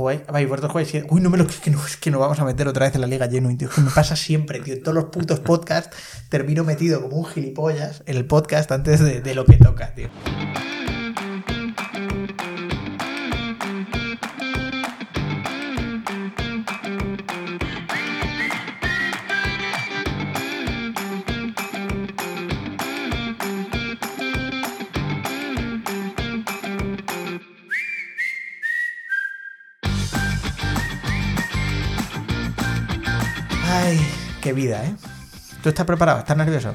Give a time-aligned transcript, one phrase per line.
[0.00, 0.88] vosotros jugáis.
[0.88, 2.94] siete- Uy, no me lo que no, es que nos vamos a meter otra vez
[2.94, 3.68] en la Liga Genuine, tío.
[3.76, 4.74] Me pasa siempre, tío.
[4.74, 5.96] En todos los putos podcasts
[6.28, 10.08] termino metido como un gilipollas en el podcast antes de, de lo que toca, tío.
[34.50, 34.94] Qué vida, ¿eh?
[35.62, 36.18] ¿Tú estás preparado?
[36.18, 36.74] ¿Estás nervioso?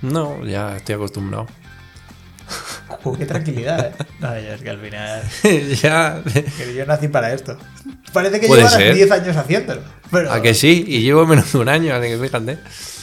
[0.00, 1.48] No, ya estoy acostumbrado.
[3.02, 4.04] Uh, qué tranquilidad, ¿eh?
[4.22, 5.22] Ay, es que al final.
[5.82, 6.22] ya.
[6.56, 7.58] Que yo nací para esto.
[8.12, 8.94] Parece que ser.
[8.94, 9.80] 10 años haciéndolo.
[10.12, 10.32] Pero...
[10.32, 10.84] ¿A que sí?
[10.86, 12.58] Y llevo menos de un año, así que fíjate.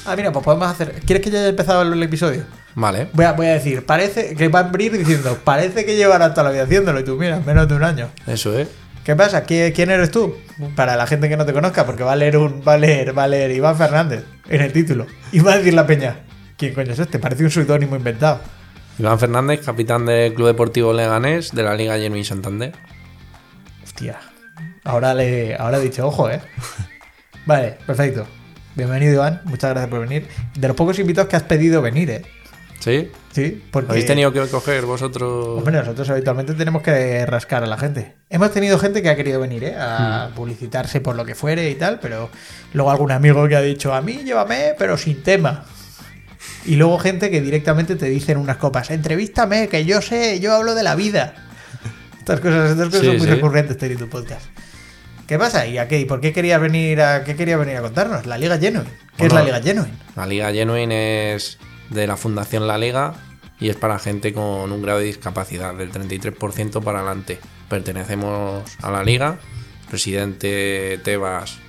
[0.05, 1.01] Ah, mira, pues podemos hacer.
[1.05, 2.45] ¿Quieres que ya haya empezado el episodio?
[2.75, 3.09] Vale.
[3.11, 6.45] Voy a, voy a decir, parece que va a abrir diciendo, parece que llevarás toda
[6.45, 8.09] la vida haciéndolo y tú, mira, menos de un año.
[8.25, 8.69] Eso es.
[9.03, 9.45] ¿Qué pasa?
[9.45, 10.35] ¿Qui- ¿Quién eres tú?
[10.75, 13.17] Para la gente que no te conozca, porque va a leer un, va a leer,
[13.17, 15.05] va a leer Iván Fernández en el título.
[15.31, 16.19] Y va a decir la peña.
[16.57, 17.19] ¿Quién coño es este?
[17.19, 18.39] Parece un seudónimo inventado.
[18.99, 22.71] Iván Fernández, capitán del Club Deportivo Leganés de la Liga Genuine Santander.
[23.83, 24.19] Hostia.
[24.85, 26.41] Ahora le, ahora he dicho, ojo, eh.
[27.45, 28.25] Vale, perfecto.
[28.75, 29.41] Bienvenido, Iván.
[29.45, 30.27] Muchas gracias por venir.
[30.55, 32.21] De los pocos invitados que has pedido venir, eh.
[32.83, 33.09] ¿Sí?
[33.31, 33.91] Sí, porque.
[33.91, 35.57] ¿Habéis tenido que coger vosotros?
[35.57, 38.15] Hombre, nosotros habitualmente tenemos que rascar a la gente.
[38.29, 39.75] Hemos tenido gente que ha querido venir, ¿eh?
[39.79, 42.29] A publicitarse por lo que fuere y tal, pero
[42.73, 45.63] luego algún amigo que ha dicho, a mí llévame, pero sin tema.
[46.65, 50.53] Y luego gente que directamente te dice en unas copas, entrevístame, que yo sé, yo
[50.53, 51.35] hablo de la vida.
[52.19, 53.33] Estas cosas, estas cosas Sí, son muy sí.
[53.33, 54.45] recurrentes en tu podcast.
[55.25, 55.65] ¿Qué pasa?
[55.67, 56.01] ¿Y a qué?
[56.01, 58.25] ¿Y por qué querías venir a qué quería venir a contarnos?
[58.25, 58.89] La Liga Genuine.
[59.15, 59.93] ¿Qué es la Liga Genuine?
[60.17, 61.57] La Liga Genuine es
[61.93, 63.13] de la Fundación La Liga
[63.59, 67.39] y es para gente con un grado de discapacidad del 33% para adelante.
[67.69, 69.39] Pertenecemos a la Liga,
[69.89, 71.59] presidente Tebas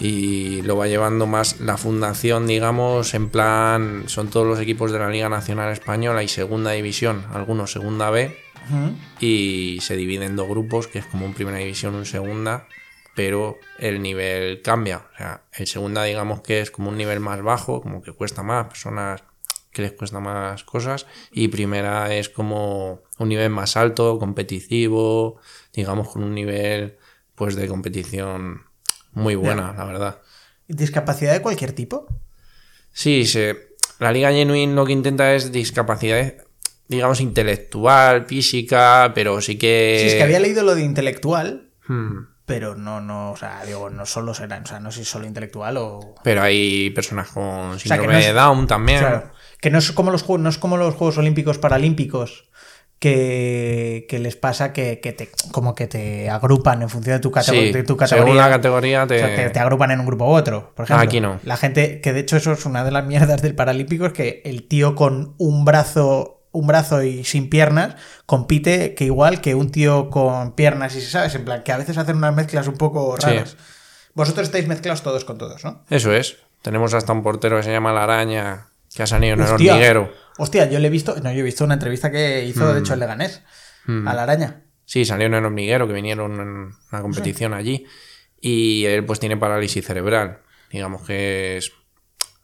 [0.00, 4.98] y lo va llevando más la fundación, digamos, en plan, son todos los equipos de
[4.98, 8.36] la Liga Nacional Española y Segunda División, algunos Segunda B,
[9.18, 12.66] y se divide en dos grupos, que es como un primera división, un segunda,
[13.18, 14.98] pero el nivel cambia.
[15.12, 18.44] O sea, el segunda digamos que es como un nivel más bajo, como que cuesta
[18.44, 19.24] más, personas
[19.72, 25.40] que les cuesta más cosas, y primera es como un nivel más alto, competitivo,
[25.72, 26.96] digamos con un nivel
[27.34, 28.62] pues de competición
[29.10, 30.22] muy buena, la verdad.
[30.68, 32.06] ¿Discapacidad de cualquier tipo?
[32.92, 36.34] Sí, se, la Liga Genuine lo que intenta es discapacidad,
[36.86, 39.98] digamos, intelectual, física, pero sí que...
[40.02, 42.26] Sí, es que había leído lo de intelectual, Hmm.
[42.48, 45.26] Pero no, no, o sea, digo, no solo serán, o sea, no sé si solo
[45.26, 46.14] intelectual o.
[46.24, 48.98] Pero hay personas con síndrome no es- de Down también.
[48.98, 49.30] Claro.
[49.60, 52.48] Que no es como los juegos, no es como los Juegos Olímpicos Paralímpicos.
[53.00, 57.30] Que, que les pasa que, que te como que te agrupan en función de tu,
[57.30, 58.34] catego- Sí, de tu según categoría.
[58.42, 59.16] la categoría te...
[59.22, 61.04] O sea, te, te agrupan en un grupo u otro, por ejemplo.
[61.04, 61.38] Aquí no.
[61.44, 64.42] La gente, que de hecho eso es una de las mierdas del Paralímpico, es que
[64.44, 67.96] el tío con un brazo, un brazo y sin piernas,
[68.26, 71.96] compite que igual que un tío con piernas y sabes, en plan, que a veces
[71.98, 73.26] hacen unas mezclas un poco Sí.
[73.26, 73.56] raras.
[74.14, 75.84] Vosotros estáis mezclados todos con todos, ¿no?
[75.90, 76.38] Eso es.
[76.62, 79.72] Tenemos hasta un portero que se llama La Araña, que ha salido en el Hostia.
[79.74, 80.12] hormiguero.
[80.38, 82.94] Hostia, yo le he visto, no, yo he visto una entrevista que hizo, de hecho,
[82.94, 83.42] el Leganés,
[83.86, 84.62] a la araña.
[84.84, 86.48] Sí, salió en el hormiguero, que vinieron en
[86.92, 87.86] una competición allí.
[88.40, 90.40] Y él pues tiene parálisis cerebral.
[90.70, 91.72] Digamos que es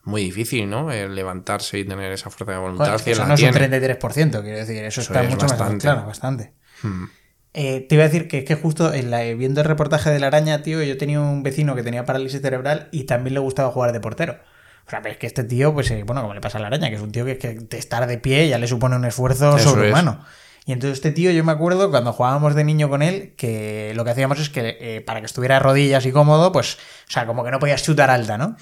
[0.05, 0.91] muy difícil, ¿no?
[0.91, 2.95] El levantarse y tener esa fuerza de voluntad.
[2.95, 3.79] Es que eso la no es un tiene.
[3.79, 5.81] 33%, quiero decir, eso, Eso está es mucho más bastante.
[5.83, 6.53] claro, bastante.
[6.83, 7.05] Hmm.
[7.53, 10.19] Eh, te iba a decir que es que justo en la- viendo el reportaje de
[10.19, 13.71] la araña, tío, yo tenía un vecino que tenía parálisis cerebral y también le gustaba
[13.71, 14.37] jugar de portero.
[14.85, 16.67] O sea, pero es que este tío, pues, eh, bueno, como le pasa a la
[16.67, 19.05] araña, que es un tío que, que de estar de pie ya le supone un
[19.05, 20.23] esfuerzo Eso sobrehumano.
[20.67, 24.03] Y entonces este tío, yo me acuerdo cuando jugábamos de niño con él, que lo
[24.03, 26.75] que hacíamos es que eh, para que estuviera rodillas y cómodo, pues,
[27.07, 28.55] o sea, como que no podías chutar alta, ¿no?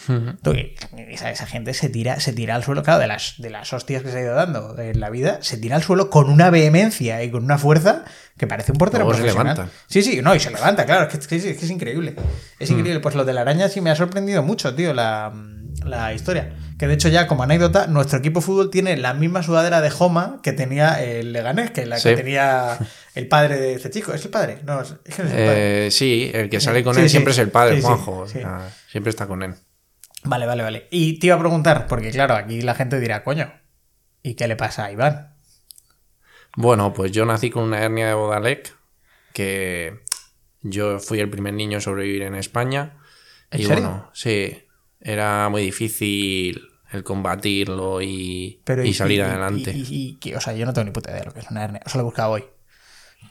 [0.53, 0.75] Y
[1.13, 4.03] esa, esa gente se tira, se tira al suelo, claro, de las, de las hostias
[4.03, 7.23] que se ha ido dando en la vida, se tira al suelo con una vehemencia
[7.23, 8.03] y con una fuerza
[8.37, 9.69] que parece un portero Luego se levanta.
[9.87, 11.71] Sí, sí, no, y se levanta, claro, es que es, que es- es que es
[11.71, 12.15] increíble.
[12.59, 12.73] Es Mm.
[12.79, 12.99] increíble.
[12.99, 15.31] Pues lo de la araña sí me ha sorprendido mucho, tío, la,
[15.85, 16.53] la historia.
[16.77, 19.89] Que de hecho ya como anécdota, nuestro equipo de fútbol tiene la misma sudadera de
[19.89, 22.77] Joma que tenía el Leganés, que la que tenía
[23.15, 24.13] el padre de este chico.
[24.13, 24.59] ¿Es el padre?
[24.65, 25.87] No, es es que no es el padre.
[25.87, 27.11] Eh, sí, el que sale con Sí, él sí.
[27.11, 28.19] siempre es el padre, Juanjo.
[28.19, 28.39] o sí.
[28.39, 29.53] sea, siempre está con él.
[30.23, 30.87] Vale, vale, vale.
[30.89, 33.53] Y te iba a preguntar, porque claro, aquí la gente dirá, coño,
[34.21, 35.35] ¿y qué le pasa a Iván?
[36.55, 38.75] Bueno, pues yo nací con una hernia de Bodalek,
[39.33, 39.99] que
[40.61, 42.97] yo fui el primer niño a sobrevivir en España.
[43.51, 43.83] ¿En y serio?
[43.83, 44.63] bueno, sí,
[45.03, 46.61] era muy difícil
[46.91, 49.71] el combatirlo y, Pero y salir adelante.
[49.75, 51.63] y- y- o sea, yo no tengo ni puta idea de lo que es una
[51.63, 51.81] hernia.
[51.85, 52.43] Eso lo he buscado hoy.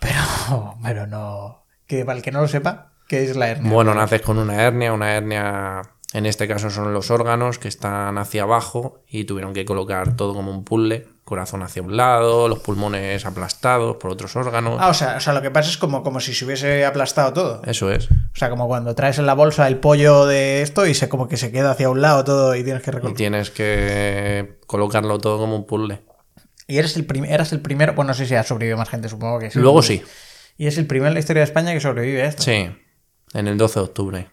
[0.00, 1.64] Pero, pero no.
[1.86, 3.70] Que para el que no lo sepa, ¿qué es la hernia?
[3.72, 5.82] Bueno, naces con una hernia, una hernia
[6.12, 10.34] en este caso son los órganos que están hacia abajo y tuvieron que colocar todo
[10.34, 14.76] como un puzzle, corazón hacia un lado, los pulmones aplastados por otros órganos.
[14.78, 17.32] Ah, o sea, o sea, lo que pasa es como, como si se hubiese aplastado
[17.32, 17.62] todo.
[17.64, 18.10] Eso es.
[18.10, 21.28] O sea, como cuando traes en la bolsa el pollo de esto y se como
[21.28, 23.16] que se queda hacia un lado todo y tienes que Y recortar.
[23.16, 26.02] tienes que colocarlo todo como un puzzle.
[26.66, 29.38] Y eres el eras el primero, bueno, no sé si ha sobrevivido más gente, supongo
[29.38, 29.58] que sí.
[29.58, 30.02] Luego sí,
[30.58, 32.42] Y es el primero en la historia de España que sobrevive a esto.
[32.42, 32.68] sí,
[33.32, 34.28] en el 12 de octubre.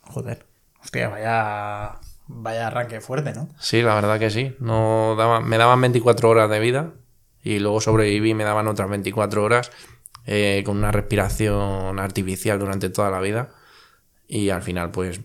[0.00, 0.46] Joder.
[0.82, 1.92] Hostia, vaya,
[2.26, 3.48] vaya arranque fuerte, ¿no?
[3.58, 4.56] Sí, la verdad que sí.
[4.60, 6.92] No me daban 24 horas de vida
[7.42, 9.70] y luego sobreviví y me daban otras 24 horas
[10.26, 13.50] eh, con una respiración artificial durante toda la vida.
[14.28, 15.20] Y al final, pues,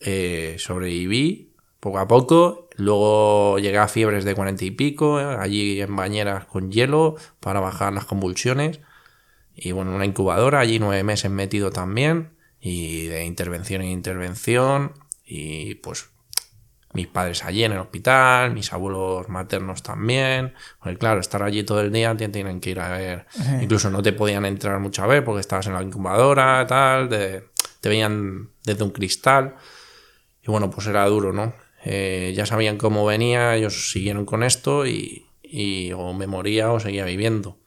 [0.00, 2.68] eh, sobreviví poco a poco.
[2.76, 7.60] Luego llegué a fiebres de 40 y pico, eh, allí en bañeras con hielo para
[7.60, 8.80] bajar las convulsiones.
[9.54, 12.30] Y bueno, una incubadora, allí nueve meses metido también.
[12.60, 14.92] Y de intervención en intervención.
[15.24, 16.10] Y pues
[16.94, 20.54] mis padres allí en el hospital, mis abuelos maternos también.
[20.78, 23.26] Porque claro, estar allí todo el día te tienen que ir a ver.
[23.60, 27.08] Incluso no te podían entrar mucho a ver porque estabas en la incubadora, tal.
[27.08, 29.56] te veían desde un cristal.
[30.42, 31.52] Y bueno, pues era duro, ¿no?
[31.84, 36.80] Eh, ya sabían cómo venía, ellos siguieron con esto y, y o me moría o
[36.80, 37.58] seguía viviendo.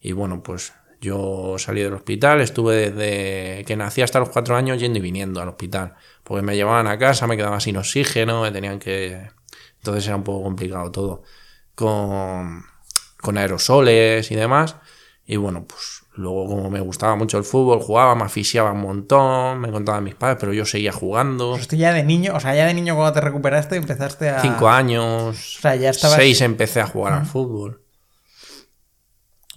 [0.00, 4.78] Y bueno, pues yo salí del hospital, estuve desde que nací hasta los cuatro años
[4.78, 5.94] yendo y viniendo al hospital.
[6.22, 9.30] Porque me llevaban a casa, me quedaba sin oxígeno, me tenían que...
[9.76, 11.22] Entonces era un poco complicado todo.
[11.74, 12.64] Con,
[13.20, 14.76] con aerosoles y demás.
[15.24, 19.60] Y bueno, pues luego como me gustaba mucho el fútbol, jugaba, me asfixiaba un montón,
[19.60, 21.52] me contaban mis padres, pero yo seguía jugando.
[21.52, 24.40] Pues ya de niño, o sea, ya de niño cuando te recuperaste empezaste a...
[24.42, 26.16] Cinco años, O sea, ya estabas...
[26.16, 27.80] seis empecé a jugar al fútbol.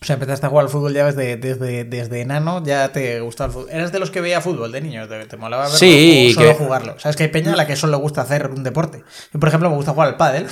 [0.04, 3.48] O sea, empezaste a jugar al fútbol ya desde, desde, desde enano, ya te gustaba
[3.48, 3.70] el fútbol.
[3.72, 5.08] ¿Eras de los que veía fútbol de niño?
[5.08, 7.00] ¿Te, te molaba verlo Sí, o solo que- jugarlo?
[7.00, 9.02] ¿Sabes que hay peña a la que solo le gusta hacer un deporte?
[9.34, 10.48] Yo, por ejemplo, me gusta jugar al pádel.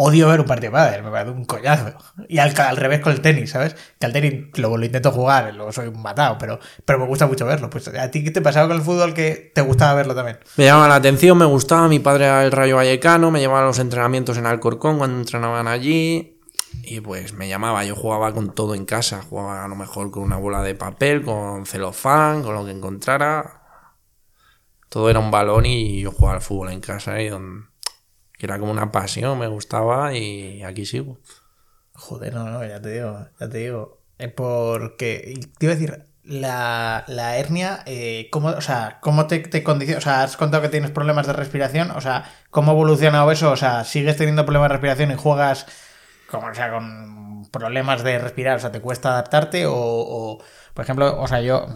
[0.00, 1.92] Odio ver un partido de pádel, me parece un coñazo.
[2.28, 3.74] Y al, al revés con el tenis, ¿sabes?
[3.98, 7.26] Que al tenis luego lo intento jugar, luego soy un matado, pero, pero me gusta
[7.26, 7.68] mucho verlo.
[7.68, 10.38] Pues a ti qué te pasaba con el fútbol que te gustaba verlo también.
[10.56, 13.66] Me llamaba la atención, me gustaba, mi padre era el Rayo Vallecano, me llevaba a
[13.66, 16.37] los entrenamientos en Alcorcón cuando entrenaban allí.
[16.90, 20.22] Y pues me llamaba, yo jugaba con todo en casa, jugaba a lo mejor con
[20.22, 23.62] una bola de papel, con celofán, con lo que encontrara.
[24.88, 27.70] Todo era un balón y yo jugaba al fútbol en casa y don-
[28.38, 31.18] que era como una pasión, me gustaba y aquí sigo.
[31.94, 33.98] Joder, no, no, ya te digo, ya te digo.
[34.18, 39.38] Es porque, te iba a decir, la, la hernia, eh, ¿cómo, o sea, ¿cómo te,
[39.40, 39.98] te condiciona?
[39.98, 43.50] O sea, has contado que tienes problemas de respiración, o sea, ¿cómo ha evolucionado eso?
[43.50, 45.66] O sea, ¿sigues teniendo problemas de respiración y juegas
[46.30, 48.56] como, o sea, con problemas de respirar?
[48.56, 49.64] O sea, ¿te cuesta adaptarte?
[49.66, 50.38] O,
[50.74, 51.66] por ejemplo, o sea, yo,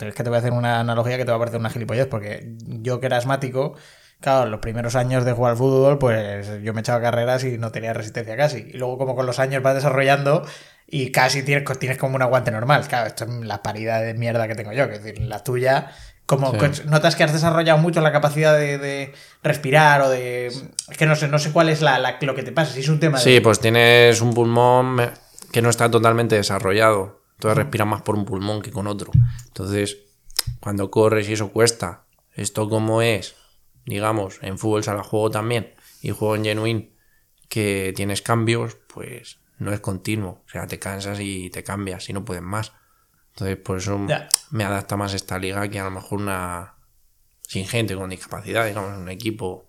[0.00, 2.06] es que te voy a hacer una analogía que te va a parecer una gilipollez,
[2.06, 3.76] porque yo que era asmático,
[4.20, 7.72] Claro, los primeros años de jugar al fútbol, pues yo me echaba carreras y no
[7.72, 8.68] tenía resistencia casi.
[8.68, 10.46] Y luego, como con los años vas desarrollando
[10.86, 12.86] y casi tienes, tienes como un aguante normal.
[12.86, 14.88] Claro, esto es la paridad de mierda que tengo yo.
[14.88, 15.90] Que es decir, la tuya,
[16.38, 16.82] como Sí.
[16.86, 19.12] notas que has desarrollado mucho la capacidad de, de
[19.42, 20.46] respirar o de.
[20.46, 22.72] Es que no sé, no sé cuál es la, la- lo que te pasa.
[22.72, 23.24] Si es un tema de.
[23.24, 24.96] Sí, pues tienes un pulmón
[25.52, 27.20] que no está totalmente desarrollado.
[27.34, 29.10] Entonces respiras más por un pulmón que con otro.
[29.48, 29.98] Entonces,
[30.60, 32.04] cuando corres y eso cuesta.
[32.34, 33.34] Esto como es,
[33.84, 36.92] digamos, en fútbol sala juego también y juego en genuine
[37.48, 40.42] que tienes cambios, pues no es continuo.
[40.46, 42.72] O sea, te cansas y te cambias y no puedes más.
[43.30, 43.98] Entonces, por eso
[44.50, 46.74] me adapta más esta liga que a lo mejor una
[47.42, 49.68] sin gente con discapacidad, digamos, un equipo.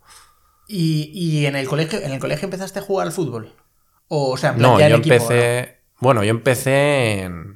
[0.67, 3.53] Y, y en el colegio, en el colegio empezaste a jugar al fútbol.
[4.07, 5.79] O, o sea, en plan, No, ya en yo equipo, empecé.
[5.99, 7.55] Bueno, yo empecé en,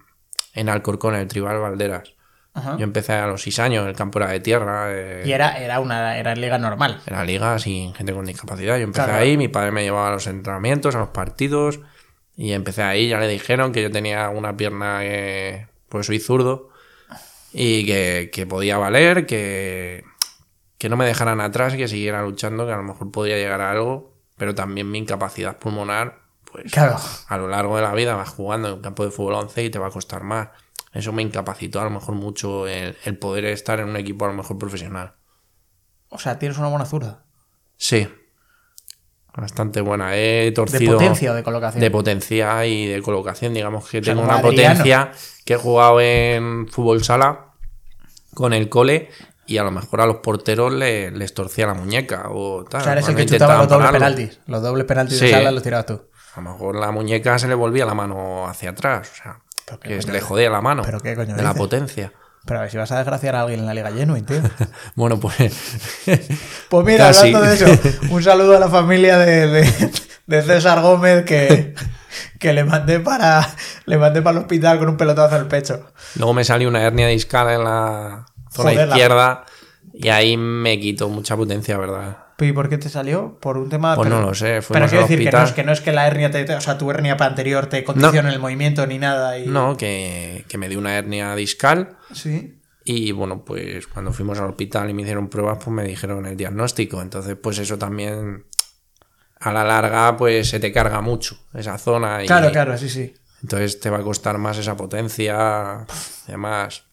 [0.53, 2.13] en Alcorcón, en el Tribal Valderas.
[2.77, 4.85] Yo empecé a los 6 años, el campo era de tierra.
[4.89, 7.01] eh, Y era, era una era liga normal.
[7.05, 8.77] en la liga sin gente con discapacidad.
[8.77, 9.19] Yo empecé Claro.
[9.21, 11.81] ahí, mi padre me llevaba a los entrenamientos, a los partidos.
[12.37, 15.67] Y empecé ahí, ya le dijeron que yo tenía una pierna que.
[15.95, 16.67] Pues soy zurdo.
[17.53, 20.03] Y que, que podía valer, que,
[20.77, 23.61] que no me dejaran atrás y que siguiera luchando, que a lo mejor podría llegar
[23.61, 24.13] a algo.
[24.35, 26.19] Pero también mi incapacidad pulmonar,
[26.51, 26.97] pues Claro.
[27.29, 29.69] a lo largo de la vida vas jugando en un campo de fútbol 11 y
[29.69, 30.49] te va a costar más.
[30.91, 34.27] Eso me incapacitó a lo mejor mucho el, el poder estar en un equipo a
[34.27, 35.13] lo mejor profesional.
[36.09, 37.23] O sea, tienes una buena zurda.
[37.77, 38.05] Sí.
[39.37, 40.15] Bastante buena.
[40.15, 40.93] He ¿De torcido.
[40.97, 41.81] potencia o de colocación?
[41.81, 43.53] de potencia y de colocación.
[43.53, 44.49] Digamos que sea, tengo una Adriano.
[44.79, 45.11] potencia
[45.43, 47.47] que he jugado en fútbol sala
[48.33, 49.09] con el cole
[49.45, 52.81] y a lo mejor a los porteros le- les torcía la muñeca o tal.
[52.81, 54.15] o sea, eres el que chutaba los dobles pararlo.
[54.15, 54.39] penaltis.
[54.47, 56.01] Los dobles penaltis de sala los tirabas tú.
[56.35, 59.11] A lo mejor la muñeca se le volvía la mano hacia atrás.
[59.11, 59.39] O sea,
[59.81, 62.11] que le jodía la mano pero qué coño de la potencia.
[62.45, 64.41] Pero a ver si vas a desgraciar a alguien en la Liga Genuine, tío.
[64.95, 65.35] Bueno, pues.
[66.69, 67.33] Pues mira, Casi.
[67.33, 67.65] hablando de eso,
[68.11, 69.91] un saludo a la familia de, de-
[70.27, 71.75] de César Gómez que,
[72.39, 73.47] que le mandé para
[73.85, 75.91] le mandé para el hospital con un pelotazo el pecho.
[76.15, 79.45] Luego me salió una hernia discal en la zona Joder, la- izquierda
[79.93, 82.17] y ahí me quitó mucha potencia, ¿verdad?
[82.39, 83.37] ¿Y por qué te salió?
[83.39, 83.95] Por un tema.
[83.95, 85.91] Pues pero- no lo sé, Pero quiero decir que no, es, que no es que
[85.93, 89.37] la hernia te, o sea, tu hernia anterior te condiciona el movimiento ni nada.
[89.39, 89.47] Y...
[89.47, 92.59] No, que, que me dio una hernia discal Sí.
[92.83, 96.35] y bueno, pues cuando fuimos al hospital y me hicieron pruebas, pues me dijeron el
[96.35, 97.01] diagnóstico.
[97.01, 98.45] Entonces, pues eso también
[99.39, 102.21] a la larga, pues se te carga mucho esa zona.
[102.23, 103.13] Y Claro, claro, sí, sí.
[103.43, 105.85] Entonces te va a costar más esa potencia.
[106.27, 106.83] Además,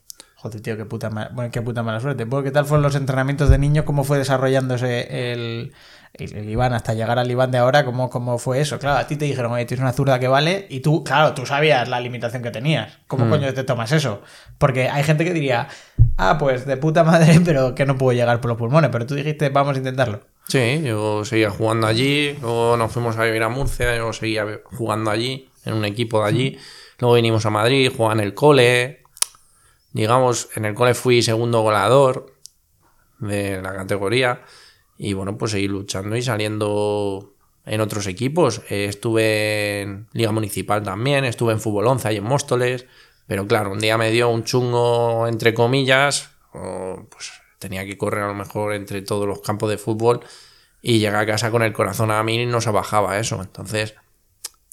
[0.43, 2.25] Joder, tío, qué puta, ma- bueno, qué puta mala suerte.
[2.25, 3.85] Bueno, ¿Qué tal fueron los entrenamientos de niño?
[3.85, 5.73] ¿Cómo fue desarrollándose el,
[6.15, 7.85] el, el Iván hasta llegar al Iván de ahora?
[7.85, 8.81] ¿Cómo, ¿Cómo fue eso?
[8.81, 11.47] Claro, a ti te dijeron, oye, tienes una zurda que vale, y tú, claro, tú
[11.47, 12.99] sabías la limitación que tenías.
[13.07, 14.23] ¿Cómo coño te tomas eso?
[14.59, 15.69] Porque hay gente que diría,
[16.17, 18.91] ah, pues de puta madre, pero que no puedo llegar por los pulmones.
[18.91, 20.23] Pero tú dijiste, vamos a intentarlo.
[20.49, 22.37] sí, yo seguía jugando allí.
[22.41, 23.97] Luego nos fuimos a vivir a Murcia.
[23.97, 26.59] Yo seguía jugando allí, en un equipo de allí.
[26.99, 29.02] Luego vinimos a Madrid, jugaba en el cole.
[29.93, 32.35] Digamos, en el cole fui segundo goleador
[33.19, 34.43] de la categoría.
[34.99, 37.35] Y bueno, pues seguí luchando y saliendo
[37.65, 38.63] en otros equipos.
[38.69, 42.87] Eh, estuve en Liga Municipal también, estuve en Fútbol 11 ahí en Móstoles.
[43.27, 46.31] Pero claro, un día me dio un chungo, entre comillas.
[46.53, 50.21] o, pues tenía que correr a lo mejor entre todos los campos de fútbol.
[50.83, 53.41] Y llegué a casa con el corazón a mí y no se bajaba eso.
[53.41, 53.95] Entonces,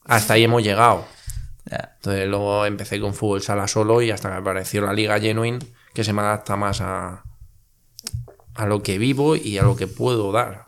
[0.05, 1.05] hasta ahí hemos llegado.
[1.71, 5.59] Entonces luego empecé con fútbol sala solo y hasta que apareció la Liga Genuine,
[5.93, 7.23] que se me adapta más a,
[8.55, 10.65] a lo que vivo y a lo que puedo dar.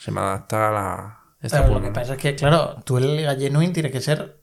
[0.00, 1.20] Se me adapta a la...
[1.40, 4.00] esta Pero lo que pasa es que, claro, tú en la Liga Genuine tienes que
[4.00, 4.40] ser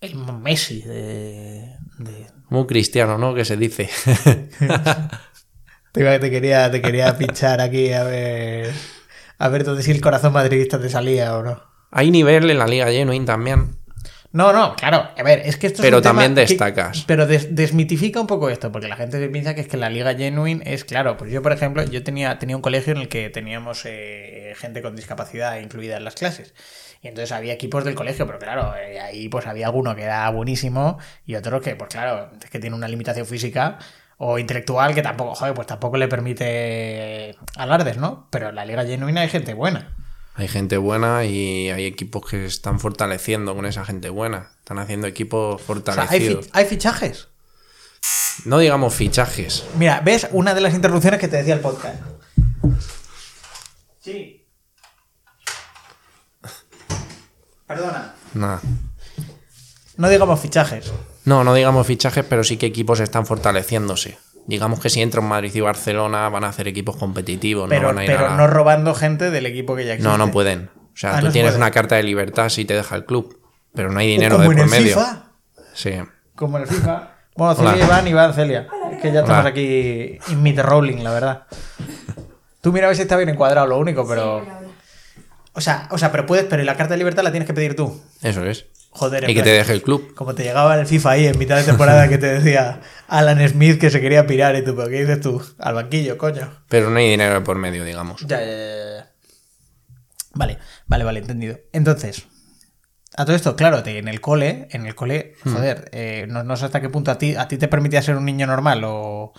[0.00, 1.76] el Messi de...
[1.98, 2.26] de...
[2.48, 3.34] Muy cristiano, ¿no?
[3.34, 3.88] Que se dice.
[5.92, 8.74] Te quería, te quería pinchar aquí a ver...
[9.38, 11.62] A ver dónde si el corazón madridista te salía o no.
[11.92, 13.76] Hay nivel en la Liga Genuine también.
[14.34, 15.08] No, no, claro.
[15.16, 17.04] A ver, es que esto es Pero un tema también que- destacas.
[17.06, 19.88] pero des- desmitifica un poco esto, porque la gente se piensa que es que la
[19.90, 21.16] Liga Genuine es claro.
[21.16, 24.82] Pues yo, por ejemplo, yo tenía, tenía un colegio en el que teníamos eh, gente
[24.82, 26.52] con discapacidad incluida en las clases.
[27.00, 30.28] Y entonces había equipos del colegio, pero claro, eh, ahí pues había alguno que era
[30.30, 33.78] buenísimo y otro que, pues claro, es que tiene una limitación física
[34.18, 38.26] o intelectual que tampoco, joder, pues tampoco le permite alardes, ¿no?
[38.30, 39.94] Pero en la Liga Genuine hay gente buena.
[40.36, 44.50] Hay gente buena y hay equipos que se están fortaleciendo con esa gente buena.
[44.58, 46.44] Están haciendo equipos O sea, hay, fortalecidos.
[46.46, 47.28] fi- hay fichajes.
[48.44, 49.64] No digamos fichajes.
[49.78, 52.02] Mira, ¿ves una de las interrupciones que te decía el podcast?
[54.00, 54.44] Sí.
[57.66, 58.14] Perdona.
[58.34, 58.60] Nada.
[59.96, 60.92] No digamos fichajes.
[61.24, 64.18] No, no digamos fichajes, pero sí que equipos están fortaleciéndose.
[64.46, 67.86] Digamos que si entra en Madrid y Barcelona van a hacer equipos competitivos, Pero, no
[67.88, 70.10] van a ir pero a la- no robando gente del equipo que ya existe.
[70.10, 70.70] No, no pueden.
[70.76, 71.62] O sea, Ah, tú no tienes puede.
[71.62, 73.40] una carta de libertad si te deja el club,
[73.74, 74.94] pero no hay dinero como de en por el medio.
[74.96, 75.22] FIFA.
[75.72, 75.90] Sí.
[76.34, 77.10] Como en el FIFA.
[77.36, 77.84] Bueno, Celia Hola.
[77.84, 78.68] Iván, Iván, Celia.
[78.92, 79.48] Es que ya estamos Hola.
[79.50, 81.42] aquí in the rolling, la verdad.
[82.60, 84.44] Tú mira a ver si está bien encuadrado, lo único, pero.
[85.52, 87.76] O sea, o sea, pero puedes, pero la carta de libertad la tienes que pedir
[87.76, 88.00] tú.
[88.22, 88.66] Eso es.
[88.96, 90.14] Joder, Y que te deje el club.
[90.14, 93.80] Como te llegaba el FIFA ahí en mitad de temporada que te decía Alan Smith
[93.80, 95.42] que se quería pirar y tú, pero ¿qué dices tú?
[95.58, 96.48] Al banquillo, coño.
[96.68, 98.20] Pero no hay dinero por medio, digamos.
[98.26, 99.10] Ya, ya, ya, ya.
[100.34, 101.58] Vale, vale, vale, entendido.
[101.72, 102.26] Entonces,
[103.16, 106.56] a todo esto, claro, te- en el cole, en el cole, joder, eh, no, no
[106.56, 109.32] sé hasta qué punto a ti, a ti te permitía ser un niño normal o,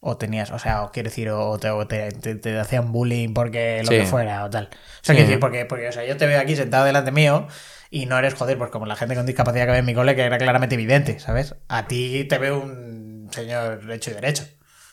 [0.00, 3.34] o tenías, o sea, o quiero decir, o te, o te- te- te hacían bullying
[3.34, 3.98] porque lo Sí.
[3.98, 4.66] que fuera o tal.
[4.66, 5.12] O sea, Sí.
[5.12, 7.46] quiero decir, porque, porque, o sea, yo te veo aquí sentado delante mío
[7.90, 10.14] y no eres, joder, pues como la gente con discapacidad que ve en mi cole,
[10.16, 11.54] que era claramente evidente, ¿sabes?
[11.68, 14.44] A ti te veo un señor hecho y derecho.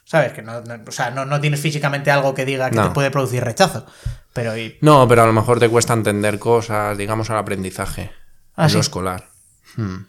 [0.05, 0.33] ¿Sabes?
[0.33, 2.89] Que no, no- o sea, no, no tienes físicamente algo que diga que No.
[2.89, 3.85] te puede producir rechazo.
[4.33, 8.11] Pero y, No, pero a lo mejor te cuesta entender cosas, digamos, al aprendizaje.
[8.55, 8.75] Ah, en ¿sí?
[8.75, 9.29] lo escolar.
[9.77, 10.05] Hmm.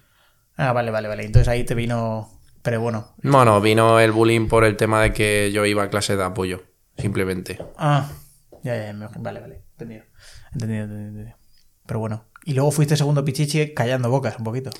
[0.57, 1.25] Ah, vale, vale, vale.
[1.25, 2.29] Entonces ahí te vino.
[2.63, 3.15] Pero bueno.
[3.23, 6.65] Bueno, vino el bullying por el tema de que yo iba a clase de apoyo,
[6.99, 7.59] simplemente.
[7.77, 8.09] Ah,
[8.65, 9.63] ya, ya, vale, vale.
[9.73, 10.05] Entendido.
[10.53, 11.37] Entendido, entendido, entendido.
[11.87, 12.25] Pero bueno.
[12.45, 14.71] Y luego fuiste segundo pichichi callando bocas un poquito.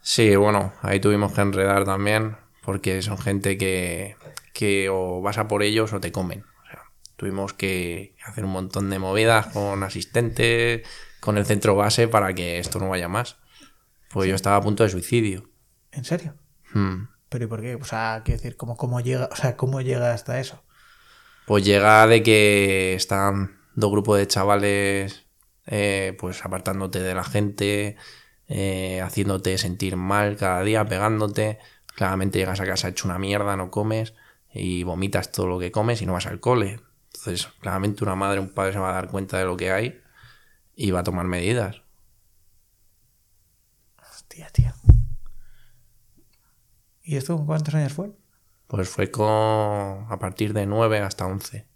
[0.00, 4.16] Sí, bueno, ahí tuvimos que enredar también, porque son gente que,
[4.54, 6.44] que o vas a por ellos o te comen.
[6.62, 6.84] O sea,
[7.16, 10.86] tuvimos que hacer un montón de movidas con asistentes,
[11.20, 13.36] con el centro base para que esto no vaya más.
[14.10, 15.50] Pues yo estaba a punto de suicidio.
[15.90, 16.34] ¿En serio?
[16.72, 17.08] Hmm.
[17.28, 17.74] ¿Pero y por qué?
[17.74, 19.28] O sea, quiero decir, ¿cómo, cómo llega?
[19.30, 20.62] O sea, ¿cómo llega hasta eso?
[21.46, 25.27] Pues llega de que están dos grupos de chavales
[25.68, 27.96] eh, pues apartándote de la gente,
[28.48, 31.58] eh, haciéndote sentir mal cada día, pegándote.
[31.94, 34.14] Claramente llegas a casa hecho una mierda, no comes
[34.52, 36.80] y vomitas todo lo que comes y no vas al cole.
[37.12, 40.00] Entonces, claramente una madre, un padre se va a dar cuenta de lo que hay
[40.74, 41.82] y va a tomar medidas.
[44.00, 44.72] Hostia, tío.
[47.02, 48.12] ¿Y esto con cuántos años fue?
[48.66, 51.66] Pues fue con a partir de 9 hasta 11.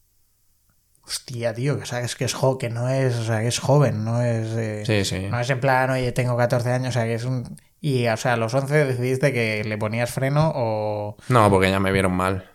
[1.04, 4.04] Hostia, tío, que sabes que es jo que no es, o sea, que es joven,
[4.04, 5.26] no es eh, Sí, sí.
[5.28, 8.16] no es en plan, oye, tengo 14 años, o sea, que es un y o
[8.16, 12.12] sea, a los 11 decidiste que le ponías freno o No, porque ya me vieron
[12.12, 12.48] mal.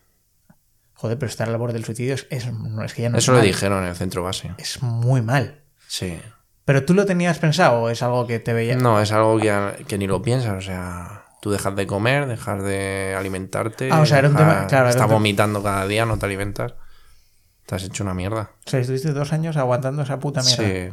[0.94, 3.32] joder, pero estar al borde del suicidio es, es, no, es que ya no Eso
[3.34, 4.52] es le mal, dijeron en el centro base.
[4.58, 5.64] es muy mal.
[5.88, 6.18] Sí.
[6.66, 9.86] Pero tú lo tenías pensado o es algo que te veía No, es algo que,
[9.88, 10.54] que ni lo piensas.
[10.58, 13.90] O sea, tú dejas de comer, dejas de alimentarte.
[13.92, 16.26] Ah, o sea, era un dejas- tema- claro, era un vomitando cada día, no te
[16.26, 16.74] alimentas.
[17.68, 18.50] Te has hecho una mierda.
[18.66, 20.64] O sea, estuviste dos años aguantando esa puta mierda.
[20.64, 20.90] Sí.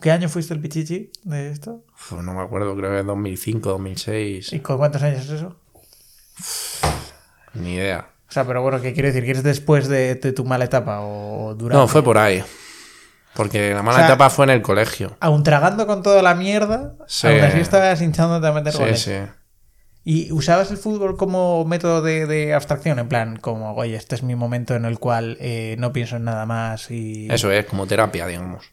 [0.00, 1.84] ¿Qué año fuiste el pichichi de esto?
[1.92, 4.52] Uf, no me acuerdo, creo que 2005, 2006.
[4.54, 5.56] ¿Y con cuántos años es eso?
[7.54, 8.10] Ni idea.
[8.28, 9.24] O sea, pero bueno, ¿qué quiero decir?
[9.24, 11.78] ¿Que es después de, de tu mala etapa o durante?
[11.80, 12.42] No, fue por ahí.
[13.34, 15.16] Porque la mala O sea, etapa fue en el colegio.
[15.20, 17.26] Aún tragando con toda la mierda, Sí.
[17.28, 19.02] aún así estabas hinchándote a meter Sí, goles.
[19.02, 19.12] sí.
[20.08, 23.00] ¿Y usabas el fútbol como método de, de abstracción?
[23.00, 26.22] En plan, como, oye, este es mi momento en el cual eh, no pienso en
[26.22, 27.26] nada más y...
[27.28, 28.70] Eso es, como terapia, digamos.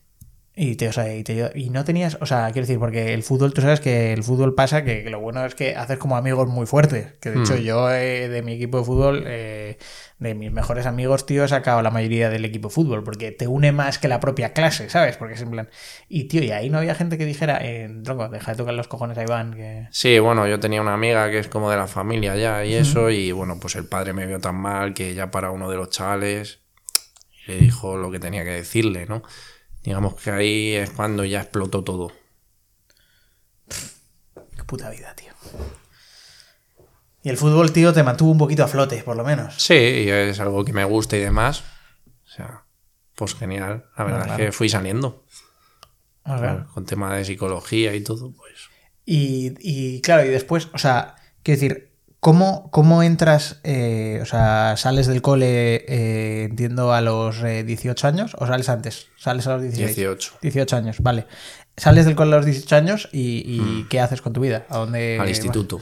[0.55, 3.23] Y, te, o sea, y, te- y no tenías, o sea, quiero decir, porque el
[3.23, 6.15] fútbol, tú sabes que el fútbol pasa que, que lo bueno es que haces como
[6.15, 7.13] amigos muy fuertes.
[7.19, 7.61] Que de hecho Hmm.
[7.61, 9.79] yo eh, de mi equipo de fútbol, eh,
[10.19, 13.47] de mis mejores amigos, tío, he sacado la mayoría del equipo de fútbol, porque te
[13.47, 15.17] une más que la propia clase, ¿sabes?
[15.17, 15.69] Porque es en plan...
[16.07, 18.87] Y tío, y ahí no había gente que dijera, eh, tronco, deja de tocar los
[18.87, 19.87] cojones a Iván, que...
[19.89, 23.09] Sí, bueno, yo tenía una amiga que es como de la familia ya y eso,
[23.09, 25.89] y bueno, pues el padre me vio tan mal que ya para uno de los
[25.89, 26.59] chavales
[27.47, 29.23] le dijo lo que tenía que decirle, ¿no?
[29.83, 32.11] Digamos que ahí es cuando ya explotó todo.
[34.55, 35.33] Qué puta vida, tío.
[37.21, 39.55] Y el fútbol, tío, te mantuvo un poquito a flote, por lo menos.
[39.57, 41.63] Sí, y es algo que me gusta y demás.
[42.25, 42.65] O sea,
[43.15, 43.85] pues genial.
[43.97, 44.43] La verdad claro.
[44.43, 45.25] es que fui saliendo.
[46.25, 48.69] Sea, Con tema de psicología y todo, pues.
[49.05, 51.92] Y, y, claro, y después, o sea, quiero decir,
[52.23, 58.07] ¿cómo, cómo entras, eh, o sea, sales del cole, eh, entiendo, a los eh, 18
[58.07, 59.07] años o sales antes?
[59.17, 59.95] Sales a los 16.
[59.95, 60.33] 18.
[60.41, 61.27] 18 años, vale.
[61.77, 64.65] Sales del cole a los 18 años y, y ¿qué haces con tu vida?
[64.69, 65.13] ¿A dónde.
[65.15, 65.29] Al vas?
[65.29, 65.79] instituto.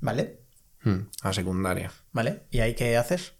[0.00, 0.40] Vale,
[0.82, 1.90] Mm, A secundaria.
[2.12, 2.42] vale.
[2.50, 3.32] ¿Y ahí qué haces?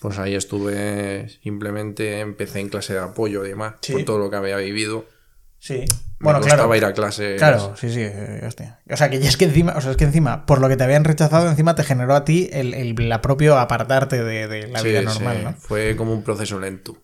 [0.00, 3.92] Pues ahí estuve, simplemente empecé en clase de apoyo y demás, Sí.
[3.92, 5.06] por todo lo que había vivido.
[5.60, 5.84] Sí.
[6.20, 6.74] Me Bueno, claro.
[6.76, 7.36] ir a clase.
[7.36, 8.80] Claro, sí, sí, eh, hostia.
[8.90, 10.76] O sea, que ya es que encima, o sea, es que encima, por lo que
[10.76, 14.68] te habían rechazado, encima te generó a ti el, el la propio apartarte de, de
[14.68, 15.52] la Sí, vida sí, normal, ¿no?
[15.54, 16.96] Fue como un proceso lento.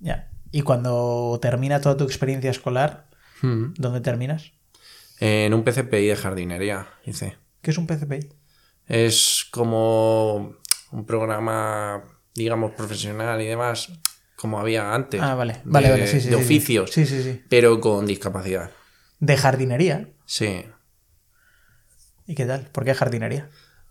[0.00, 0.30] Ya.
[0.50, 3.06] Y cuando termina toda tu experiencia escolar,
[3.40, 3.74] Mm.
[3.76, 4.50] ¿dónde terminas?
[5.20, 7.36] En un PCPI de jardinería hice.
[7.62, 8.28] ¿Qué es un PCPI?
[8.86, 10.56] Es como
[10.90, 12.02] un programa,
[12.34, 13.92] digamos, profesional y demás,
[14.38, 15.20] como había antes.
[15.20, 15.60] Ah, vale.
[15.64, 16.28] Vale, de, vale, sí, sí.
[16.30, 17.42] de sí, oficios, Sí, sí, sí.
[17.48, 18.70] pero con discapacidad.
[19.20, 20.08] De jardinería.
[20.26, 20.64] Sí.
[22.26, 22.68] ¿Y qué tal?
[22.72, 23.48] ¿Por qué jardinería?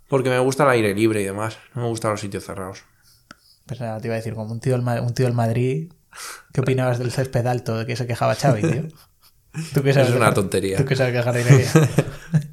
[0.08, 1.58] Porque me gusta el aire libre y demás.
[1.76, 2.84] No me gustan los sitios cerrados.
[3.66, 5.92] Pues nada, te iba a decir, como un tío del, Ma- un tío del Madrid,
[6.54, 8.84] ¿qué opinabas del césped alto de que se quejaba Xavi, tío?
[9.74, 10.78] ¿Tú qué sabes Es una tontería.
[10.78, 11.70] ¿Tú qué sabes de jardinería?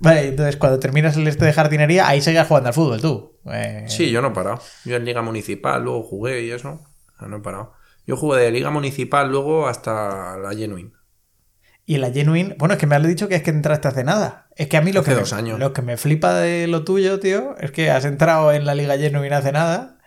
[0.00, 3.38] vale, entonces cuando terminas el este de jardinería, ahí seguías jugando al fútbol, tú.
[3.52, 4.60] Eh, Sí, yo no he parado.
[4.84, 6.80] Yo en Liga Municipal, luego jugué y eso.
[7.20, 7.72] No, he parado.
[8.06, 10.92] Yo jugué de Liga Municipal luego hasta la Genuine.
[11.86, 14.48] Y la Genuine, bueno, es que me has dicho que es que entraste hace nada.
[14.56, 15.58] Es que a mí lo Hace que, me, dos años.
[15.58, 18.96] lo que me flipa de lo tuyo, tío, es que has entrado en la Liga
[18.96, 19.98] Genuine hace nada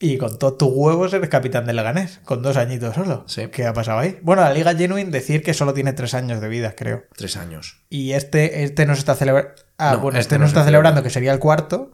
[0.00, 3.22] y con todos tus huevos eres capitán del Leganés, con dos añitos solo.
[3.28, 3.46] Sí.
[3.48, 4.18] ¿Qué ha pasado ahí?
[4.22, 7.04] Bueno, la Liga Genuine decir que solo tiene tres años de vida, creo.
[7.16, 7.82] Tres años.
[7.90, 9.52] Y este, este no se está celebrando.
[9.78, 10.88] Ah, No, bueno, este este, no no se está celebra.
[10.88, 11.92] celebrando, que sería el cuarto.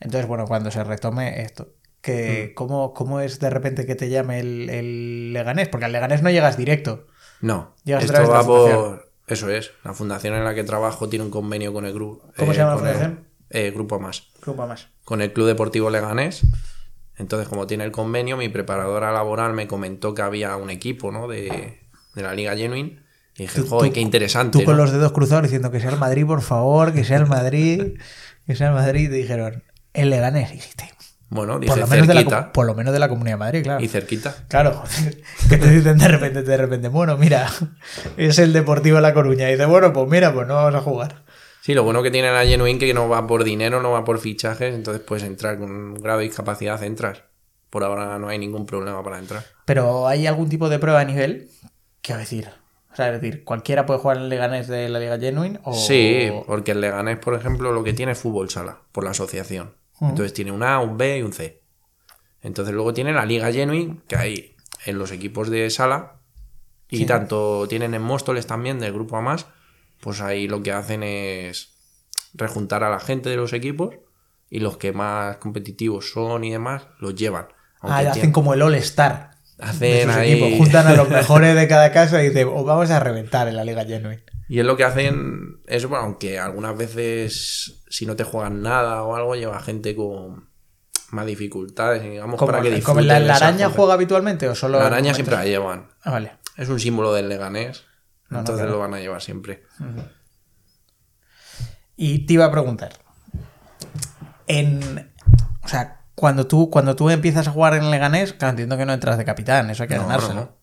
[0.00, 1.68] Entonces, bueno, cuando se retome esto.
[2.02, 2.54] Que, Mm.
[2.54, 5.68] ¿cómo, ¿Cómo es de repente que te llame el, el Leganés?
[5.68, 7.06] Porque al Leganés no llegas directo.
[7.40, 7.74] No.
[7.84, 8.84] Llegas a Esto través de la va fundación.
[8.98, 9.06] por.
[9.28, 9.70] Eso es.
[9.84, 12.28] La fundación en la que trabajo tiene un convenio con el grupo.
[12.36, 13.26] ¿Cómo se llama la con el- fundación?
[13.50, 14.24] eh, grupo Más.
[14.42, 14.88] Grupo más.
[15.04, 16.42] Con el Club Deportivo Leganés.
[17.18, 21.28] Entonces, como tiene el convenio, mi preparadora laboral me comentó que había un equipo, ¿no?
[21.28, 21.80] De,
[22.14, 23.02] de la Liga Genuine.
[23.38, 24.58] Y dije, Tú- joder, tú- qué interesante.
[24.58, 24.82] Tú con ¿no?
[24.82, 27.98] los dedos cruzados diciendo que sea el Madrid, por favor, que sea el Madrid,
[28.46, 29.04] que sea el Madrid.
[29.06, 29.62] Y te dijeron,
[29.94, 30.50] el Leganés.
[30.50, 30.90] Y dijiste,
[31.28, 33.62] Bueno, dije por lo, menos de la, por lo menos de la Comunidad de Madrid,
[33.64, 33.82] claro.
[33.84, 34.34] Y cerquita.
[34.48, 34.82] Claro,
[35.48, 37.50] que te dicen de repente, de repente, bueno, mira,
[38.16, 39.48] es el Deportivo de La Coruña.
[39.48, 41.24] Y dice, bueno, pues mira, pues no vamos a jugar.
[41.66, 44.20] Sí, lo bueno que tiene la Genuine que no va por dinero, no va por
[44.20, 47.24] fichajes, entonces puedes entrar con de discapacidad, entras.
[47.70, 49.44] Por ahora no hay ningún problema para entrar.
[49.64, 51.50] Pero hay algún tipo de prueba a nivel
[52.02, 52.48] que a decir,
[52.92, 55.58] O sea, es decir, ¿cualquiera puede jugar en el Leganés de la Liga Genuine?
[55.64, 55.74] O...
[55.74, 59.74] Sí, porque el Leganés, por ejemplo, lo que tiene es fútbol sala, por la asociación.
[60.00, 61.64] Entonces tiene un A, un B y un C.
[62.42, 66.20] Entonces luego tiene la Liga Genuine, que hay en los equipos de sala,
[66.88, 69.46] y tanto tienen en Móstoles también, del grupo A más,
[70.00, 71.74] pues ahí lo que hacen es
[72.34, 73.94] rejuntar a la gente de los equipos
[74.50, 77.48] y los que más competitivos son y demás, los llevan.
[77.80, 79.30] Ah, hacen como el All-Star.
[79.58, 80.56] Hacen ahí...
[80.58, 83.64] Juntan a los mejores de cada casa y dicen, os vamos a reventar en la
[83.64, 84.22] Liga Genuine.
[84.48, 89.02] Y es lo que hacen, es bueno, aunque algunas veces si no te juegan nada
[89.02, 90.48] o algo, lleva gente con
[91.10, 93.08] más dificultades, digamos, para que disfruten.
[93.08, 94.78] ¿La, la araña juega habitualmente o solo.?
[94.78, 95.88] La araña siempre la llevan.
[96.02, 96.32] Ah, vale.
[96.56, 97.84] Es un símbolo del Leganés.
[98.30, 99.64] Entonces lo van a llevar siempre.
[101.96, 102.92] Y te iba a preguntar.
[104.46, 105.12] En.
[105.62, 108.92] O sea, cuando tú, cuando tú empiezas a jugar en Leganés, claro, entiendo que no
[108.92, 110.56] entras de capitán, eso hay que ¿no?